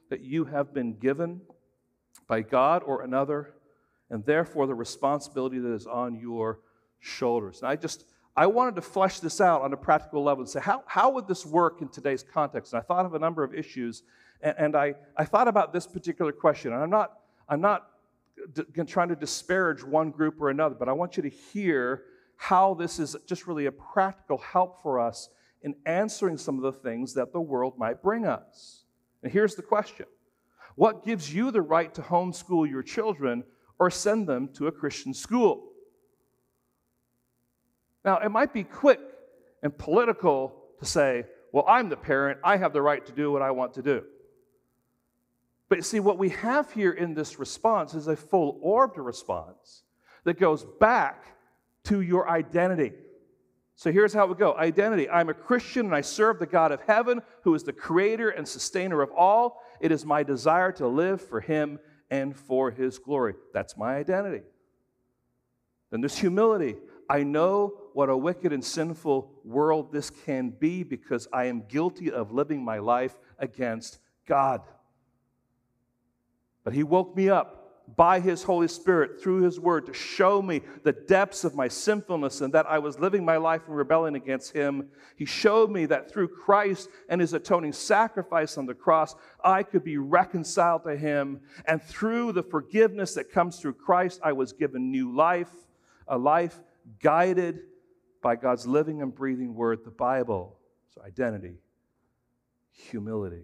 [0.10, 1.42] that you have been given
[2.28, 3.54] by God or another,
[4.10, 6.60] and therefore the responsibility that is on your
[7.00, 7.60] shoulders.
[7.60, 10.60] And I just, I wanted to flesh this out on a practical level and say,
[10.60, 12.74] how, how would this work in today's context?
[12.74, 14.04] And I thought of a number of issues,
[14.42, 16.74] and, and I, I thought about this particular question.
[16.74, 17.88] And I'm not, I'm not
[18.54, 22.04] d- trying to disparage one group or another, but I want you to hear
[22.38, 25.30] how this is just really a practical help for us
[25.62, 28.84] in answering some of the things that the world might bring us.
[29.24, 30.06] And here's the question
[30.76, 33.44] What gives you the right to homeschool your children
[33.80, 35.72] or send them to a Christian school?
[38.04, 39.00] Now, it might be quick
[39.64, 43.42] and political to say, well, I'm the parent, I have the right to do what
[43.42, 44.04] I want to do.
[45.70, 49.84] But you see, what we have here in this response is a full orbed response
[50.24, 51.26] that goes back
[51.86, 52.94] to your identity.
[53.76, 56.82] So here's how it go Identity I'm a Christian and I serve the God of
[56.82, 59.62] heaven who is the creator and sustainer of all.
[59.80, 61.80] It is my desire to live for Him
[62.22, 63.36] and for His glory.
[63.54, 64.44] That's my identity.
[65.92, 66.76] Then there's humility.
[67.10, 72.12] I know what a wicked and sinful world this can be because I am guilty
[72.12, 74.62] of living my life against God.
[76.64, 77.65] But He woke me up
[77.96, 82.42] by His Holy Spirit through His Word to show me the depths of my sinfulness
[82.42, 84.90] and that I was living my life in rebellion against Him.
[85.16, 89.84] He showed me that through Christ and His atoning sacrifice on the cross, I could
[89.84, 91.42] be reconciled to Him.
[91.66, 95.52] And through the forgiveness that comes through Christ, I was given new life,
[96.08, 96.60] a life
[97.02, 97.60] guided
[98.22, 100.58] by God's living and breathing Word, the Bible.
[100.94, 101.60] So, identity,
[102.72, 103.44] humility.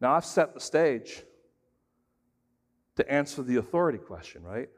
[0.00, 1.22] Now, I've set the stage
[2.96, 4.68] to answer the authority question, right?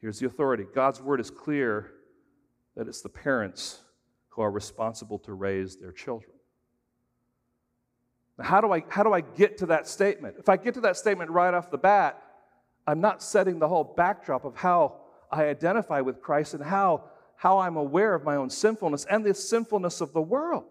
[0.00, 1.92] Here's the authority God's word is clear
[2.76, 3.80] that it's the parents
[4.30, 6.32] who are responsible to raise their children.
[8.38, 10.36] Now, how do I, how do I get to that statement?
[10.38, 12.22] If I get to that statement right off the bat,
[12.86, 17.04] I'm not setting the whole backdrop of how I identify with Christ and how,
[17.36, 20.64] how I'm aware of my own sinfulness and the sinfulness of the world.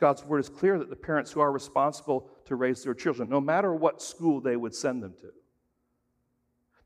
[0.00, 3.40] God's word is clear that the parents who are responsible to raise their children, no
[3.40, 5.28] matter what school they would send them to.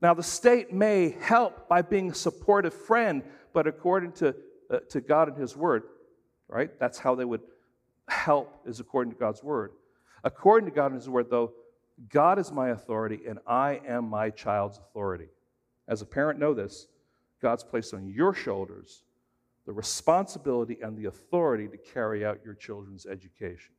[0.01, 4.37] Now, the state may help by being a supportive friend, but according to,
[4.71, 5.85] uh, to God and His word,
[6.47, 6.71] right?
[6.79, 7.41] That's how they would
[8.07, 9.73] help, is according to God's word.
[10.23, 11.53] According to God and His word, though,
[12.11, 15.29] God is my authority and I am my child's authority.
[15.89, 16.87] As a parent, know this
[17.43, 19.03] God's placed on your shoulders
[19.69, 23.75] the responsibility and the authority to carry out your children's education.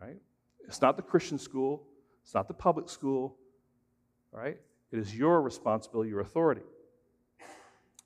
[0.00, 0.18] Right?
[0.68, 1.82] It's not the Christian school,
[2.22, 3.36] it's not the public school,
[4.30, 4.56] right?
[4.92, 6.60] It is your responsibility, your authority.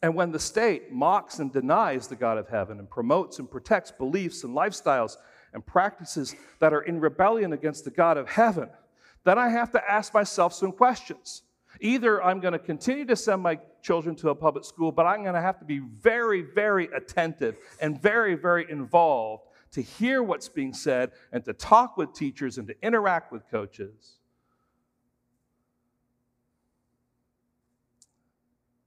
[0.01, 3.91] And when the state mocks and denies the God of heaven and promotes and protects
[3.91, 5.19] beliefs and lifestyles
[5.53, 8.71] and practices that are in rebellion against the God of heaven,
[9.25, 11.43] then I have to ask myself some questions.
[11.81, 15.23] Either I'm going to continue to send my children to a public school, but I'm
[15.23, 20.49] going to have to be very, very attentive and very, very involved to hear what's
[20.49, 24.15] being said and to talk with teachers and to interact with coaches.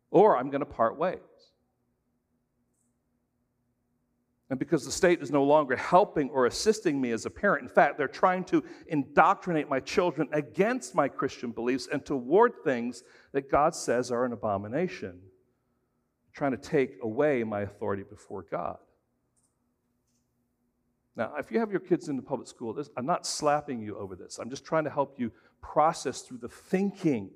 [0.10, 1.20] Or I'm going to part ways.
[4.50, 7.70] And because the state is no longer helping or assisting me as a parent, in
[7.70, 13.52] fact, they're trying to indoctrinate my children against my Christian beliefs and toward things that
[13.52, 15.20] God says are an abomination,
[16.34, 18.78] trying to take away my authority before God.
[21.18, 24.16] Now, if you have your kids in the public school, I'm not slapping you over
[24.16, 24.38] this.
[24.38, 25.32] I'm just trying to help you
[25.62, 27.32] process through the thinking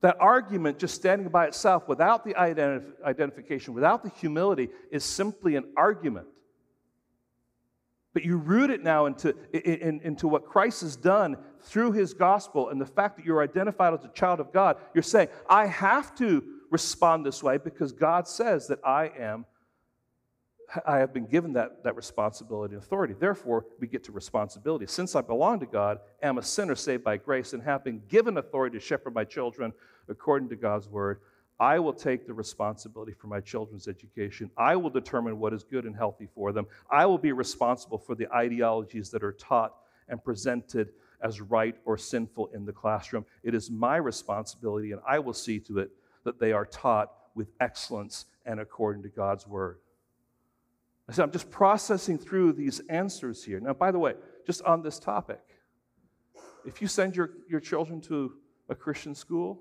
[0.00, 5.56] that argument, just standing by itself without the identif- identification, without the humility, is simply
[5.56, 6.26] an argument.
[8.12, 12.70] But you root it now into, in, into what Christ has done through his gospel
[12.70, 14.78] and the fact that you're identified as a child of God.
[14.94, 19.44] You're saying, I have to respond this way because God says that I am
[20.86, 23.14] I have been given that, that responsibility and authority.
[23.18, 24.86] Therefore, we get to responsibility.
[24.86, 28.36] Since I belong to God, am a sinner saved by grace, and have been given
[28.38, 29.72] authority to shepherd my children
[30.08, 31.20] according to God's word,
[31.58, 34.50] I will take the responsibility for my children's education.
[34.56, 36.66] I will determine what is good and healthy for them.
[36.90, 39.74] I will be responsible for the ideologies that are taught
[40.08, 40.90] and presented
[41.22, 43.26] as right or sinful in the classroom.
[43.42, 45.90] It is my responsibility, and I will see to it
[46.24, 49.78] that they are taught with excellence and according to God's word.
[51.10, 53.58] I said, I'm just processing through these answers here.
[53.58, 54.14] Now, by the way,
[54.46, 55.40] just on this topic,
[56.64, 58.34] if you send your, your children to
[58.68, 59.60] a Christian school,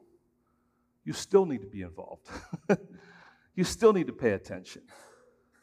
[1.06, 2.30] you still need to be involved.
[3.56, 4.84] you still need to pay attention.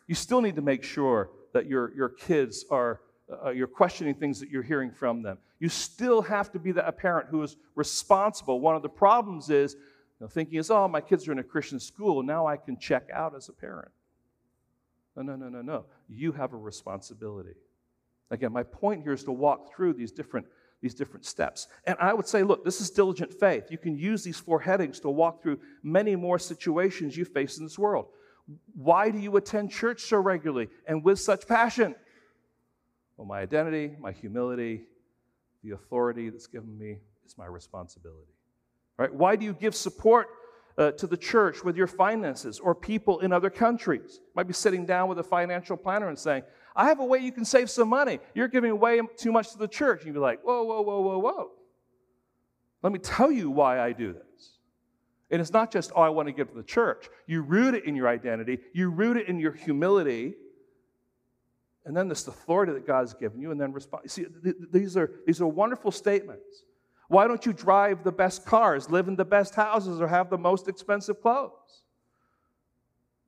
[0.08, 3.00] You still need to make sure that your, your kids are,
[3.44, 5.38] uh, you're questioning things that you're hearing from them.
[5.60, 8.58] You still have to be the, a parent who is responsible.
[8.58, 9.80] One of the problems is you
[10.22, 13.08] know, thinking is, oh, my kids are in a Christian school, now I can check
[13.12, 13.92] out as a parent.
[15.16, 15.84] No, no, no, no, no.
[16.08, 17.54] You have a responsibility.
[18.30, 20.46] Again, my point here is to walk through these different,
[20.82, 21.68] these different steps.
[21.86, 23.70] And I would say, look, this is diligent faith.
[23.70, 27.64] You can use these four headings to walk through many more situations you face in
[27.64, 28.06] this world.
[28.74, 31.94] Why do you attend church so regularly and with such passion?
[33.16, 34.82] Well, my identity, my humility,
[35.64, 38.32] the authority that's given me is my responsibility.
[38.98, 39.12] Right?
[39.12, 40.28] Why do you give support
[40.78, 44.20] uh, to the church with your finances or people in other countries.
[44.34, 46.42] Might be sitting down with a financial planner and saying,
[46.74, 48.18] I have a way you can save some money.
[48.34, 50.04] You're giving away too much to the church.
[50.04, 51.50] You'd be like, whoa, whoa, whoa, whoa, whoa.
[52.82, 54.52] Let me tell you why I do this.
[55.30, 57.08] And it's not just, oh, I want to give to the church.
[57.26, 60.34] You root it in your identity, you root it in your humility,
[61.84, 64.10] and then this authority that God's given you, and then respond.
[64.10, 66.64] See, th- these are, these are wonderful statements.
[67.08, 70.38] Why don't you drive the best cars, live in the best houses, or have the
[70.38, 71.82] most expensive clothes?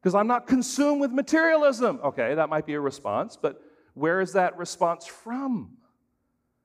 [0.01, 2.01] Because I'm not consumed with materialism.
[2.05, 3.61] Okay, that might be a response, but
[3.95, 5.77] where is that response from?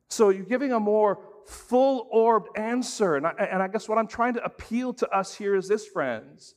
[0.09, 3.15] So you're giving a more full orbed answer.
[3.15, 5.85] And I, and I guess what I'm trying to appeal to us here is this,
[5.87, 6.55] friends,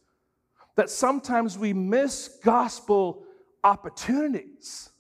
[0.77, 3.25] that sometimes we miss gospel
[3.65, 4.91] opportunities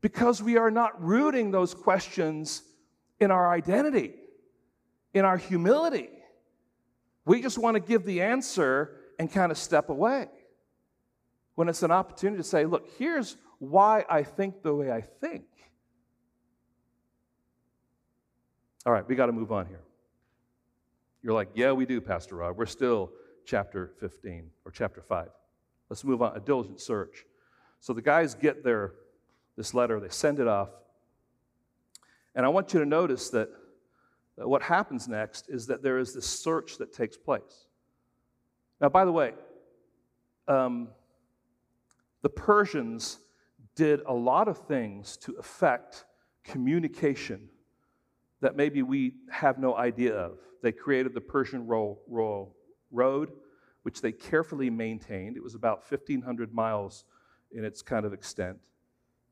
[0.00, 2.62] because we are not rooting those questions
[3.20, 4.14] in our identity,
[5.14, 6.10] in our humility.
[7.24, 10.28] We just want to give the answer and kind of step away.
[11.54, 15.44] When it's an opportunity to say, look, here's why I think the way I think.
[18.84, 19.82] All right, we got to move on here.
[21.22, 22.56] You're like, yeah, we do, Pastor Rob.
[22.56, 23.12] We're still
[23.44, 25.28] chapter 15 or chapter 5.
[25.88, 26.36] Let's move on.
[26.36, 27.24] A diligent search.
[27.80, 28.94] So the guys get their
[29.56, 30.70] this letter, they send it off.
[32.34, 33.61] And I want you to notice that, that
[34.36, 37.66] what happens next is that there is this search that takes place.
[38.80, 39.32] Now, by the way,
[40.48, 40.88] um,
[42.22, 43.18] the Persians
[43.74, 46.04] did a lot of things to affect
[46.44, 47.48] communication
[48.40, 50.38] that maybe we have no idea of.
[50.62, 52.54] They created the Persian Royal
[52.90, 53.32] Road,
[53.82, 55.36] which they carefully maintained.
[55.36, 57.04] It was about 1,500 miles
[57.52, 58.58] in its kind of extent.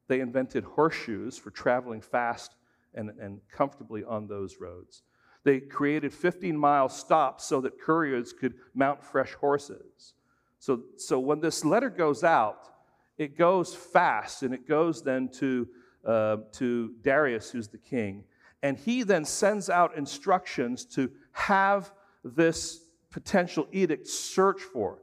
[0.09, 2.55] They invented horseshoes for traveling fast
[2.95, 5.03] and, and comfortably on those roads.
[5.45, 10.15] They created 15 mile stops so that couriers could mount fresh horses.
[10.59, 12.69] So, so when this letter goes out,
[13.17, 15.69] it goes fast and it goes then to,
[16.05, 18.25] uh, to Darius, who's the king.
[18.63, 22.81] And he then sends out instructions to have this
[23.11, 24.99] potential edict searched for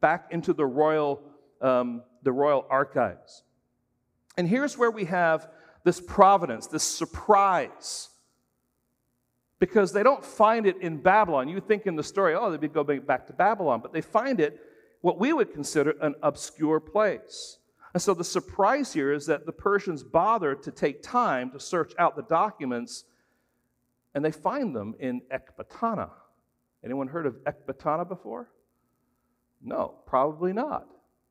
[0.00, 1.22] back into the royal,
[1.60, 3.42] um, the royal archives.
[4.36, 5.48] And here's where we have
[5.84, 8.08] this providence, this surprise.
[9.58, 11.48] Because they don't find it in Babylon.
[11.48, 14.60] You think in the story, oh, they'd go back to Babylon, but they find it
[15.00, 17.58] what we would consider an obscure place.
[17.92, 21.92] And so the surprise here is that the Persians bother to take time to search
[21.98, 23.04] out the documents,
[24.14, 26.10] and they find them in Ecbatana.
[26.84, 28.50] Anyone heard of Ecbatana before?
[29.62, 30.88] No, probably not.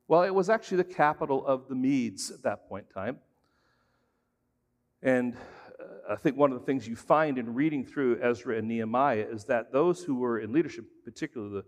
[0.08, 3.20] Well, it was actually the capital of the Medes at that point in time.
[5.04, 5.36] And
[5.80, 9.28] uh, I think one of the things you find in reading through Ezra and Nehemiah
[9.30, 11.62] is that those who were in leadership, particularly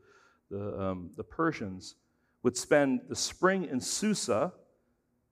[0.50, 1.96] the, the, um, the Persians,
[2.42, 4.54] would spend the spring in Susa,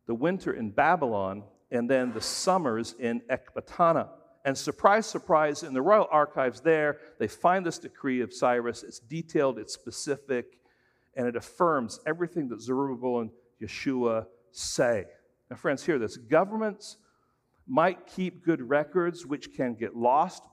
[0.06, 4.10] the winter in Babylon, and then the summers in Ecbatana.
[4.44, 8.84] And surprise, surprise, in the royal archives there, they find this decree of Cyrus.
[8.84, 10.60] It's detailed, it's specific,
[11.16, 13.30] and it affirms everything that Zerubbabel and
[13.62, 15.06] Yeshua say.
[15.50, 16.98] Now, friends, hear this governments
[17.68, 20.44] might keep good records which can get lost,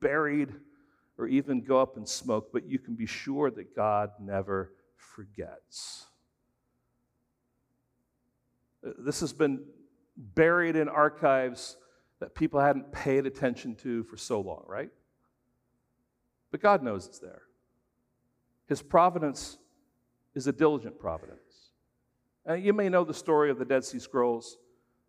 [0.00, 0.52] buried,
[1.18, 6.06] or even go up in smoke, but you can be sure that God never forgets.
[8.86, 9.64] Uh, this has been
[10.16, 11.76] buried in archives
[12.20, 14.90] that people hadn't paid attention to for so long, right?
[16.50, 17.42] But God knows it's there.
[18.66, 19.58] His providence
[20.34, 21.40] is a diligent providence.
[22.46, 24.58] And you may know the story of the Dead Sea Scrolls.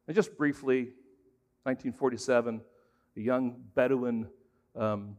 [0.07, 0.93] And just briefly,
[1.63, 2.61] 1947,
[3.17, 4.27] a young Bedouin
[4.75, 5.17] um,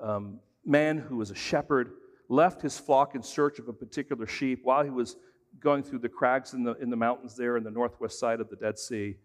[0.00, 1.92] um, man who was a shepherd
[2.28, 5.16] left his flock in search of a particular sheep while he was
[5.60, 8.50] going through the crags in the, in the mountains there in the northwest side of
[8.50, 9.16] the Dead Sea.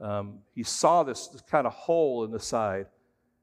[0.00, 2.86] Um, he saw this, this kind of hole in the side.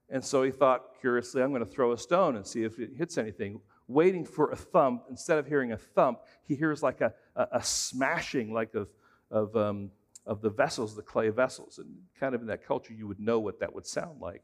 [0.09, 2.91] And so he thought, curiously, I'm going to throw a stone and see if it
[2.97, 3.61] hits anything.
[3.87, 7.63] Waiting for a thump, instead of hearing a thump, he hears like a, a, a
[7.63, 8.87] smashing, like of,
[9.31, 9.91] of, um,
[10.25, 11.79] of the vessels, the clay vessels.
[11.79, 11.87] And
[12.19, 14.43] kind of in that culture, you would know what that would sound like.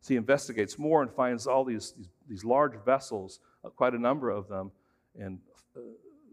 [0.00, 3.98] So he investigates more and finds all these, these, these large vessels, uh, quite a
[3.98, 4.70] number of them,
[5.18, 5.38] and
[5.76, 5.80] uh,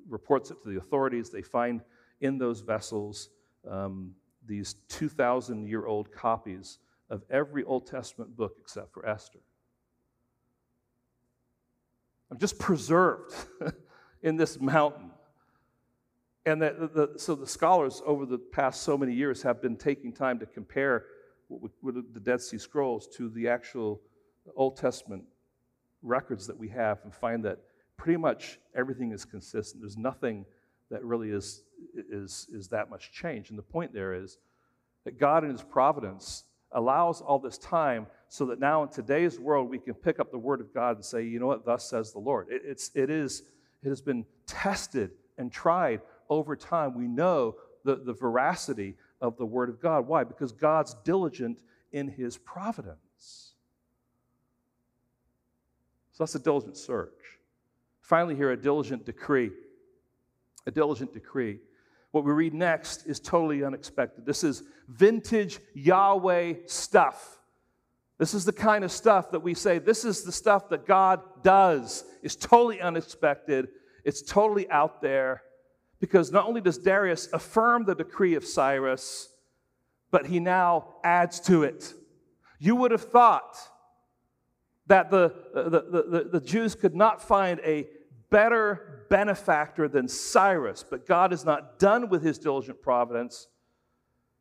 [0.10, 1.30] reports it to the authorities.
[1.30, 1.82] They find
[2.20, 3.30] in those vessels
[3.70, 4.14] um,
[4.46, 6.80] these 2,000 year old copies
[7.10, 9.40] of every Old Testament book except for Esther.
[12.32, 13.34] I'm just preserved
[14.22, 15.12] in this mountain.
[16.46, 20.12] And that, the, so the scholars over the past so many years have been taking
[20.12, 21.06] time to compare
[21.50, 24.02] with the Dead Sea Scrolls to the actual
[24.56, 25.24] Old Testament
[26.02, 27.60] records that we have and find that
[27.98, 29.84] pretty much everything is consistent.
[29.84, 30.46] There's nothing
[30.90, 31.64] that really is,
[32.10, 33.50] is, is that much change.
[33.50, 34.38] And the point there is
[35.06, 39.70] that God in His providence allows all this time so that now in today's world
[39.70, 42.12] we can pick up the Word of God and say, you know what, thus says
[42.12, 42.48] the Lord.
[42.50, 43.44] It, it's, it, is,
[43.84, 46.96] it has been tested and tried over time.
[46.96, 50.08] We know the, the veracity of the Word of God.
[50.08, 50.24] Why?
[50.24, 51.60] Because God's diligent
[51.92, 53.52] in His providence.
[56.14, 57.12] So that's a diligent search.
[58.00, 59.52] Finally, here, a diligent decree.
[60.66, 61.60] A diligent decree.
[62.12, 64.26] What we read next is totally unexpected.
[64.26, 67.40] This is vintage Yahweh stuff.
[68.18, 71.22] This is the kind of stuff that we say, this is the stuff that God
[71.42, 72.04] does.
[72.22, 73.70] It's totally unexpected,
[74.06, 75.42] it's totally out there.
[76.02, 79.30] Because not only does Darius affirm the decree of Cyrus,
[80.10, 81.94] but he now adds to it.
[82.60, 83.58] You would have thought
[84.88, 87.88] that uh, the, the, the, the, Jews could not find a
[88.30, 93.48] better benefactor than Cyrus, but God is not done with his diligent providence.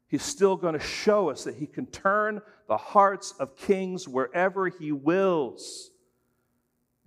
[0.09, 4.69] He's still going to show us that he can turn the hearts of kings wherever
[4.69, 5.91] he wills.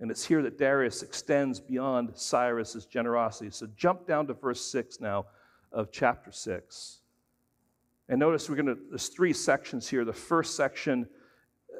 [0.04, 3.48] And it's here that Darius extends beyond Cyrus's generosity.
[3.50, 5.24] So jump down to verse 6 now
[5.72, 6.98] of chapter 6.
[8.10, 10.04] And notice we're going to, there's three sections here.
[10.04, 11.08] The first section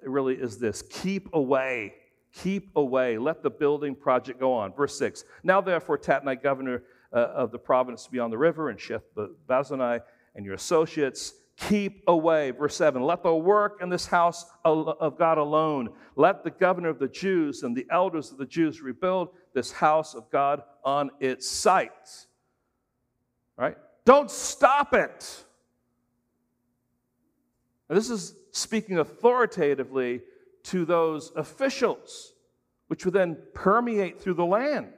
[0.03, 1.93] really is this keep away
[2.35, 3.17] Keep away.
[3.17, 4.73] Let the building project go on.
[4.73, 5.25] Verse 6.
[5.45, 9.03] Now, therefore, Tatnai, governor uh, of the province beyond the river, and Sheth
[9.49, 10.01] Bazanai,
[10.35, 12.51] and your associates, keep away.
[12.51, 13.03] Verse 7.
[13.03, 15.91] Let the work in this house of God alone.
[16.17, 20.15] Let the governor of the Jews and the elders of the Jews rebuild this house
[20.15, 22.27] of God on its site.
[23.57, 23.77] Right?
[24.05, 25.45] Don't stop it.
[27.89, 30.23] This is speaking authoritatively
[30.65, 32.33] to those officials,
[32.89, 34.89] which would then permeate through the land.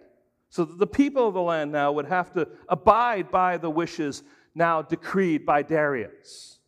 [0.48, 4.22] So that the people of the land now would have to abide by the wishes
[4.56, 6.58] now decreed by Darius.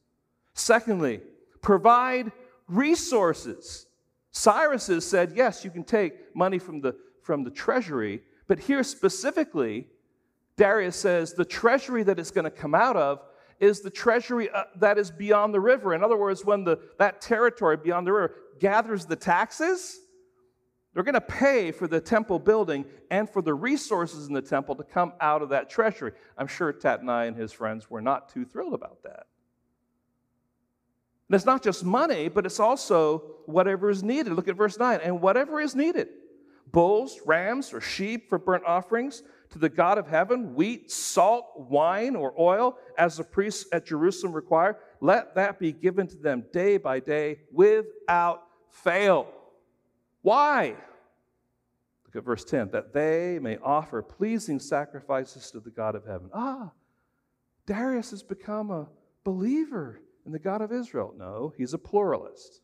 [0.52, 1.22] Secondly,
[1.62, 2.30] provide
[2.68, 3.86] resources.
[4.30, 9.88] Cyrus said, yes, you can take money from the, from the treasury, but here specifically,
[10.56, 13.22] Darius says the treasury that it's going to come out of
[13.58, 15.94] is the treasury uh, that is beyond the river.
[15.94, 19.98] In other words, when the, that territory beyond the river gathers the taxes,
[20.98, 24.74] they're going to pay for the temple building and for the resources in the temple
[24.74, 26.10] to come out of that treasury.
[26.36, 29.28] I'm sure Tatnai and his friends were not too thrilled about that.
[31.28, 34.32] And it's not just money, but it's also whatever is needed.
[34.32, 34.98] Look at verse 9.
[35.00, 36.08] And whatever is needed
[36.72, 42.16] bulls, rams, or sheep for burnt offerings to the God of heaven, wheat, salt, wine,
[42.16, 46.76] or oil, as the priests at Jerusalem require, let that be given to them day
[46.76, 48.42] by day without
[48.72, 49.28] fail.
[50.22, 50.74] Why?
[52.18, 56.30] At verse 10 that they may offer pleasing sacrifices to the God of heaven.
[56.34, 56.72] Ah,
[57.64, 58.88] Darius has become a
[59.22, 61.14] believer in the God of Israel.
[61.16, 62.60] No, he's a pluralist.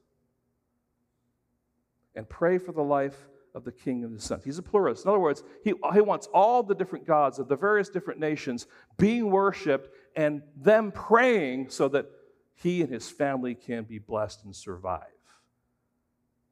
[2.16, 4.40] And pray for the life of the king and the son.
[4.44, 5.04] He's a pluralist.
[5.04, 8.66] In other words, he, he wants all the different gods of the various different nations
[8.98, 12.06] being worshiped and them praying so that
[12.54, 15.02] he and his family can be blessed and survive.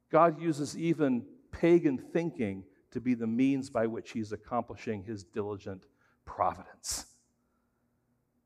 [0.09, 2.63] God uses even pagan thinking
[2.93, 5.85] to be the means by which he's accomplishing his diligent
[6.25, 7.05] providence.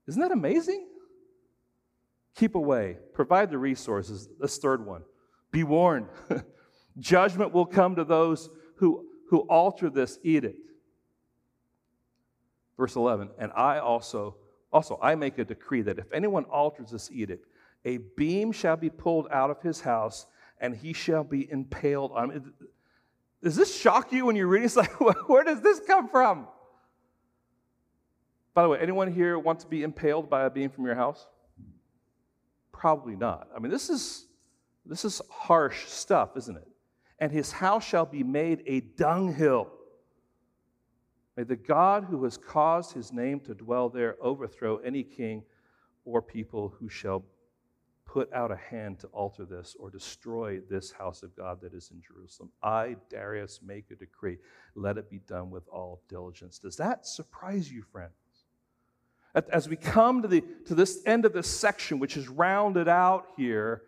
[0.08, 0.88] Isn't that amazing?
[2.36, 4.30] Keep away, provide the resources.
[4.40, 5.04] This third one
[5.52, 6.08] be warned.
[7.00, 10.70] Judgment will come to those who, who alter this edict.
[12.78, 14.36] Verse 11, and I also,
[14.72, 17.48] also, I make a decree that if anyone alters this edict,
[17.86, 20.28] a beam shall be pulled out of his house,
[20.60, 22.54] and he shall be impaled on.
[23.44, 24.66] Does this shock you when you're reading?
[24.66, 26.48] It's like, where does this come from?
[28.54, 31.28] By the way, anyone here want to be impaled by a beam from your house?
[32.72, 33.48] Probably not.
[33.56, 34.28] I mean, this is
[34.86, 36.68] this is harsh stuff, isn't it?
[37.20, 39.70] And his house shall be made a dunghill.
[41.36, 45.44] May the God who has caused his name to dwell there overthrow any king
[46.06, 47.24] or people who shall
[48.08, 51.92] put out a hand to alter this or destroy this house of God that is
[51.92, 52.50] in Jerusalem.
[52.64, 54.38] I, Darius, make a decree.
[54.76, 56.58] Let it be done with all diligence.
[56.58, 58.14] Does that surprise you, friends?
[59.52, 63.28] As we come to, the, to this end of this section, which is rounded out
[63.36, 63.84] here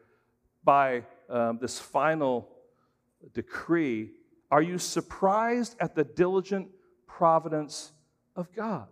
[0.63, 2.49] by um, this final
[3.33, 4.11] decree,
[4.51, 6.67] are you surprised at the diligent
[7.07, 7.93] providence
[8.35, 8.87] of God?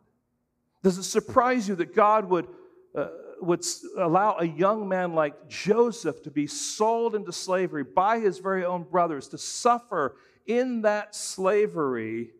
[0.82, 2.48] Does it surprise you that God would
[2.96, 3.08] uh,
[3.42, 3.66] would
[3.98, 8.84] allow a young man like Joseph to be sold into slavery by his very own
[8.84, 10.16] brothers, to suffer
[10.46, 12.32] in that slavery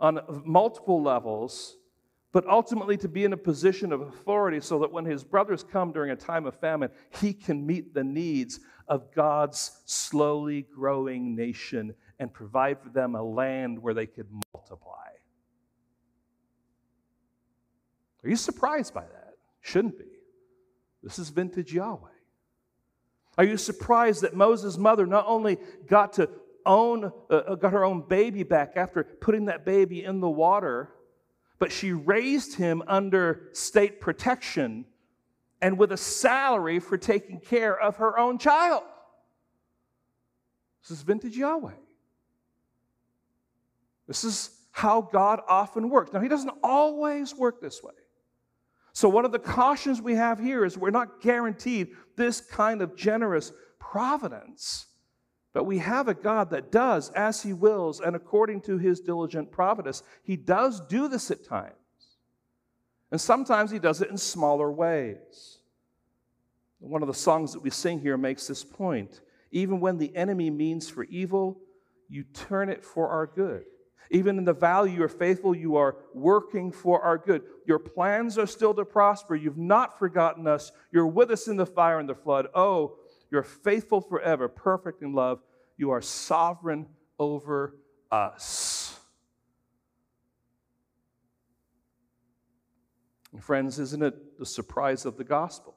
[0.00, 1.76] on multiple levels,
[2.32, 5.92] but ultimately to be in a position of authority so that when his brothers come
[5.92, 6.90] during a time of famine,
[7.20, 13.22] he can meet the needs of God's slowly growing nation and provide for them a
[13.22, 14.90] land where they could multiply.
[18.22, 19.23] Are you surprised by that?
[19.64, 20.04] Shouldn't be.
[21.02, 22.10] This is vintage Yahweh.
[23.38, 25.56] Are you surprised that Moses' mother not only
[25.86, 26.28] got to
[26.66, 30.90] own, uh, uh, got her own baby back after putting that baby in the water,
[31.58, 34.84] but she raised him under state protection
[35.62, 38.82] and with a salary for taking care of her own child?
[40.82, 41.72] This is vintage Yahweh.
[44.06, 46.12] This is how God often works.
[46.12, 47.94] Now, He doesn't always work this way.
[48.94, 52.94] So, one of the cautions we have here is we're not guaranteed this kind of
[52.94, 54.86] generous providence,
[55.52, 59.50] but we have a God that does as He wills and according to His diligent
[59.50, 60.04] providence.
[60.22, 61.74] He does do this at times,
[63.10, 65.58] and sometimes He does it in smaller ways.
[66.78, 69.22] One of the songs that we sing here makes this point.
[69.50, 71.58] Even when the enemy means for evil,
[72.08, 73.64] you turn it for our good.
[74.10, 75.54] Even in the valley, you are faithful.
[75.54, 77.42] You are working for our good.
[77.66, 79.34] Your plans are still to prosper.
[79.34, 80.72] You've not forgotten us.
[80.92, 82.48] You're with us in the fire and the flood.
[82.54, 82.96] Oh,
[83.30, 85.40] you're faithful forever, perfect in love.
[85.76, 86.86] You are sovereign
[87.18, 87.74] over
[88.10, 88.98] us.
[93.32, 95.74] And friends, isn't it the surprise of the gospel?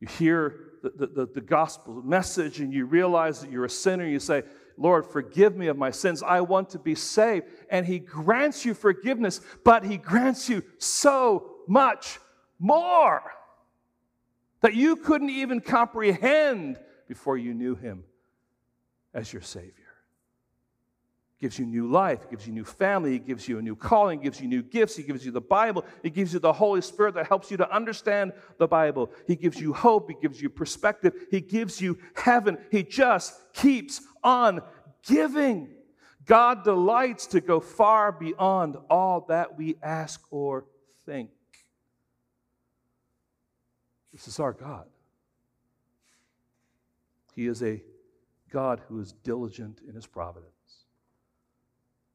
[0.00, 4.06] You hear the, the, the, gospel message and you realize that you're a sinner.
[4.06, 4.42] You say,
[4.76, 6.22] Lord, forgive me of my sins.
[6.22, 7.46] I want to be saved.
[7.70, 12.18] And He grants you forgiveness, but He grants you so much
[12.58, 13.22] more
[14.60, 18.04] that you couldn't even comprehend before you knew Him
[19.14, 19.72] as your Savior.
[21.40, 24.40] gives you new life, gives you new family, He gives you a new calling, gives
[24.40, 27.26] you new gifts, He gives you the Bible, He gives you the Holy Spirit that
[27.26, 29.10] helps you to understand the Bible.
[29.26, 32.58] He gives you hope, He gives you perspective, He gives you heaven.
[32.70, 34.60] He just keeps on
[35.06, 35.68] giving.
[36.26, 40.66] God delights to go far beyond all that we ask or
[41.06, 41.30] think.
[44.12, 44.86] This is our God.
[47.34, 47.80] He is a
[48.50, 50.50] God who is diligent in his providence.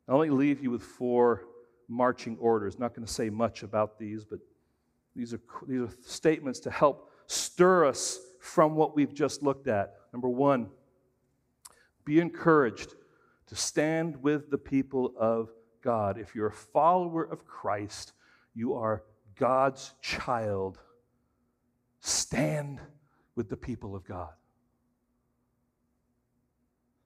[0.07, 1.43] I'll only leave you with four
[1.87, 2.77] marching orders.
[2.77, 4.39] Not going to say much about these, but
[5.15, 9.93] these are, these are statements to help stir us from what we've just looked at.
[10.11, 10.69] Number one,
[12.11, 12.93] be encouraged
[13.47, 15.49] to stand with the people of
[15.81, 16.17] God.
[16.17, 18.11] If you're a follower of Christ,
[18.53, 19.03] you are
[19.37, 20.77] God's child.
[22.01, 22.81] Stand
[23.37, 24.31] with the people of God.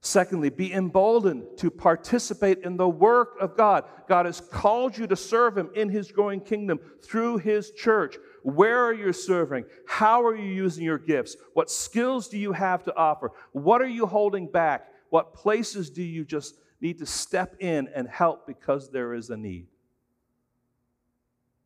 [0.00, 3.84] Secondly, be emboldened to participate in the work of God.
[4.08, 8.16] God has called you to serve Him in His growing kingdom through His church.
[8.42, 9.66] Where are you serving?
[9.86, 11.36] How are you using your gifts?
[11.54, 13.30] What skills do you have to offer?
[13.52, 14.88] What are you holding back?
[15.10, 19.36] What places do you just need to step in and help because there is a
[19.36, 19.68] need?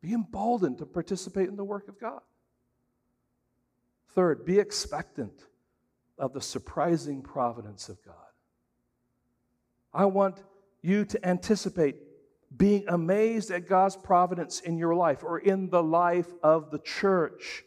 [0.01, 2.21] Be emboldened to participate in the work of God.
[4.13, 5.45] Third, be expectant
[6.17, 8.15] of the surprising providence of God.
[9.93, 10.43] I want
[10.81, 11.95] you to anticipate
[12.55, 17.63] being amazed at God's providence in your life or in the life of the church.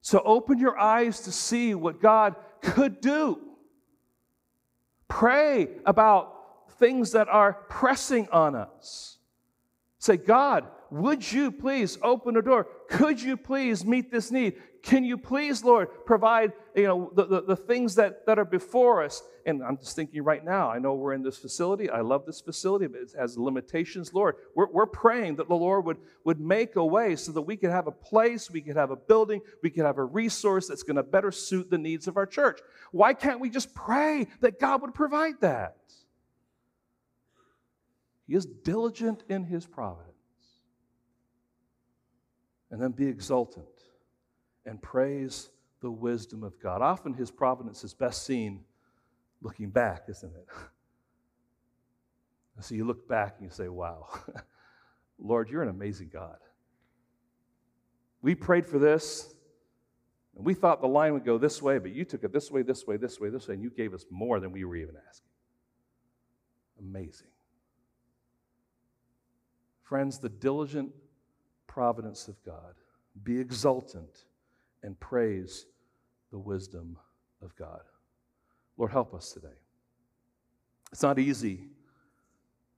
[0.00, 3.40] So open your eyes to see what God could do.
[5.08, 6.34] Pray about
[6.78, 9.18] things that are pressing on us.
[9.98, 12.66] Say, God, would you please open a door?
[12.88, 14.54] Could you please meet this need?
[14.82, 19.02] Can you please, Lord, provide you know, the, the, the, things that, that are before
[19.02, 19.22] us?
[19.44, 21.90] And I'm just thinking right now, I know we're in this facility.
[21.90, 24.14] I love this facility, but it has limitations.
[24.14, 27.56] Lord, we're, we're praying that the Lord would, would make a way so that we
[27.56, 30.82] could have a place, we could have a building, we could have a resource that's
[30.82, 32.60] going to better suit the needs of our church.
[32.92, 35.76] Why can't we just pray that God would provide that?
[38.26, 40.07] He is diligent in his providence.
[42.70, 43.66] And then be exultant
[44.66, 45.50] and praise
[45.80, 46.82] the wisdom of God.
[46.82, 48.64] Often his providence is best seen
[49.40, 50.46] looking back, isn't it?
[52.60, 54.06] so you look back and you say, wow,
[55.18, 56.36] Lord, you're an amazing God.
[58.20, 59.32] We prayed for this,
[60.36, 62.62] and we thought the line would go this way, but you took it this way,
[62.62, 64.96] this way, this way, this way, and you gave us more than we were even
[65.08, 65.30] asking.
[66.80, 67.28] Amazing.
[69.82, 70.92] Friends, the diligent
[71.78, 72.74] providence of God,
[73.22, 74.24] be exultant
[74.82, 75.66] and praise
[76.32, 76.98] the wisdom
[77.40, 77.82] of God.
[78.76, 79.60] Lord, help us today.
[80.90, 81.68] It's not easy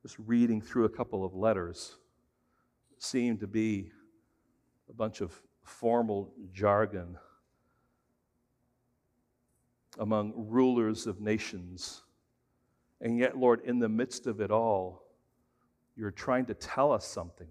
[0.03, 1.97] just reading through a couple of letters
[2.99, 3.91] seem to be
[4.91, 5.33] a bunch of
[5.63, 7.17] formal jargon
[9.99, 12.03] among rulers of nations.
[13.01, 15.05] And yet, Lord, in the midst of it all,
[15.97, 17.49] you're trying to tell us something.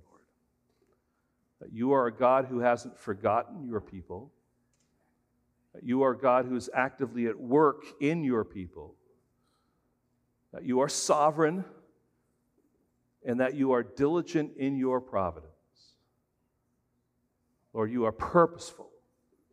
[1.59, 4.31] That you are a God who hasn't forgotten your people,
[5.73, 8.95] that you are a God who is actively at work in your people,
[10.53, 11.63] that you are sovereign,
[13.25, 15.51] and that you are diligent in your providence.
[17.73, 18.89] Lord, you are purposeful,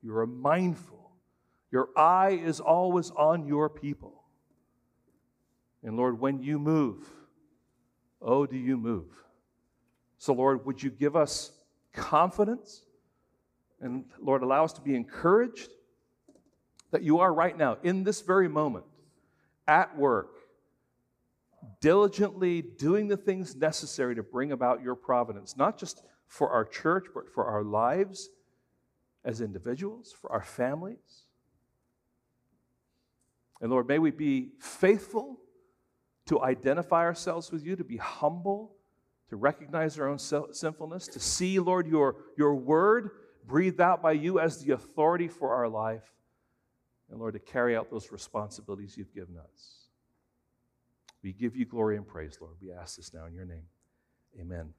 [0.03, 1.11] you are mindful,
[1.71, 4.23] your eye is always on your people.
[5.83, 7.07] And Lord, when you move,
[8.23, 9.07] oh, do you move?
[10.19, 11.53] So, Lord, would you give us
[11.97, 12.85] confidence?
[13.81, 15.71] And Lord, allow us to be encouraged
[16.93, 18.85] that you are right now, in this very moment,
[19.67, 20.37] at work,
[21.81, 27.07] diligently doing the things necessary to bring about your providence, not just for our church,
[27.13, 28.29] but for our lives
[29.25, 31.25] as individuals, for our families.
[33.61, 35.41] And Lord, may we be faithful
[36.27, 38.76] to identify ourselves with you, to be humble
[39.29, 43.11] to recognize our own sinfulness, to see, Lord, your, your word
[43.47, 46.05] breathed out by you as the authority for our life,
[47.11, 49.89] and Lord, to carry out those responsibilities you've given us.
[51.23, 52.55] We give you glory and praise, Lord.
[52.61, 53.65] We ask this now in your name.
[54.41, 54.73] Amen.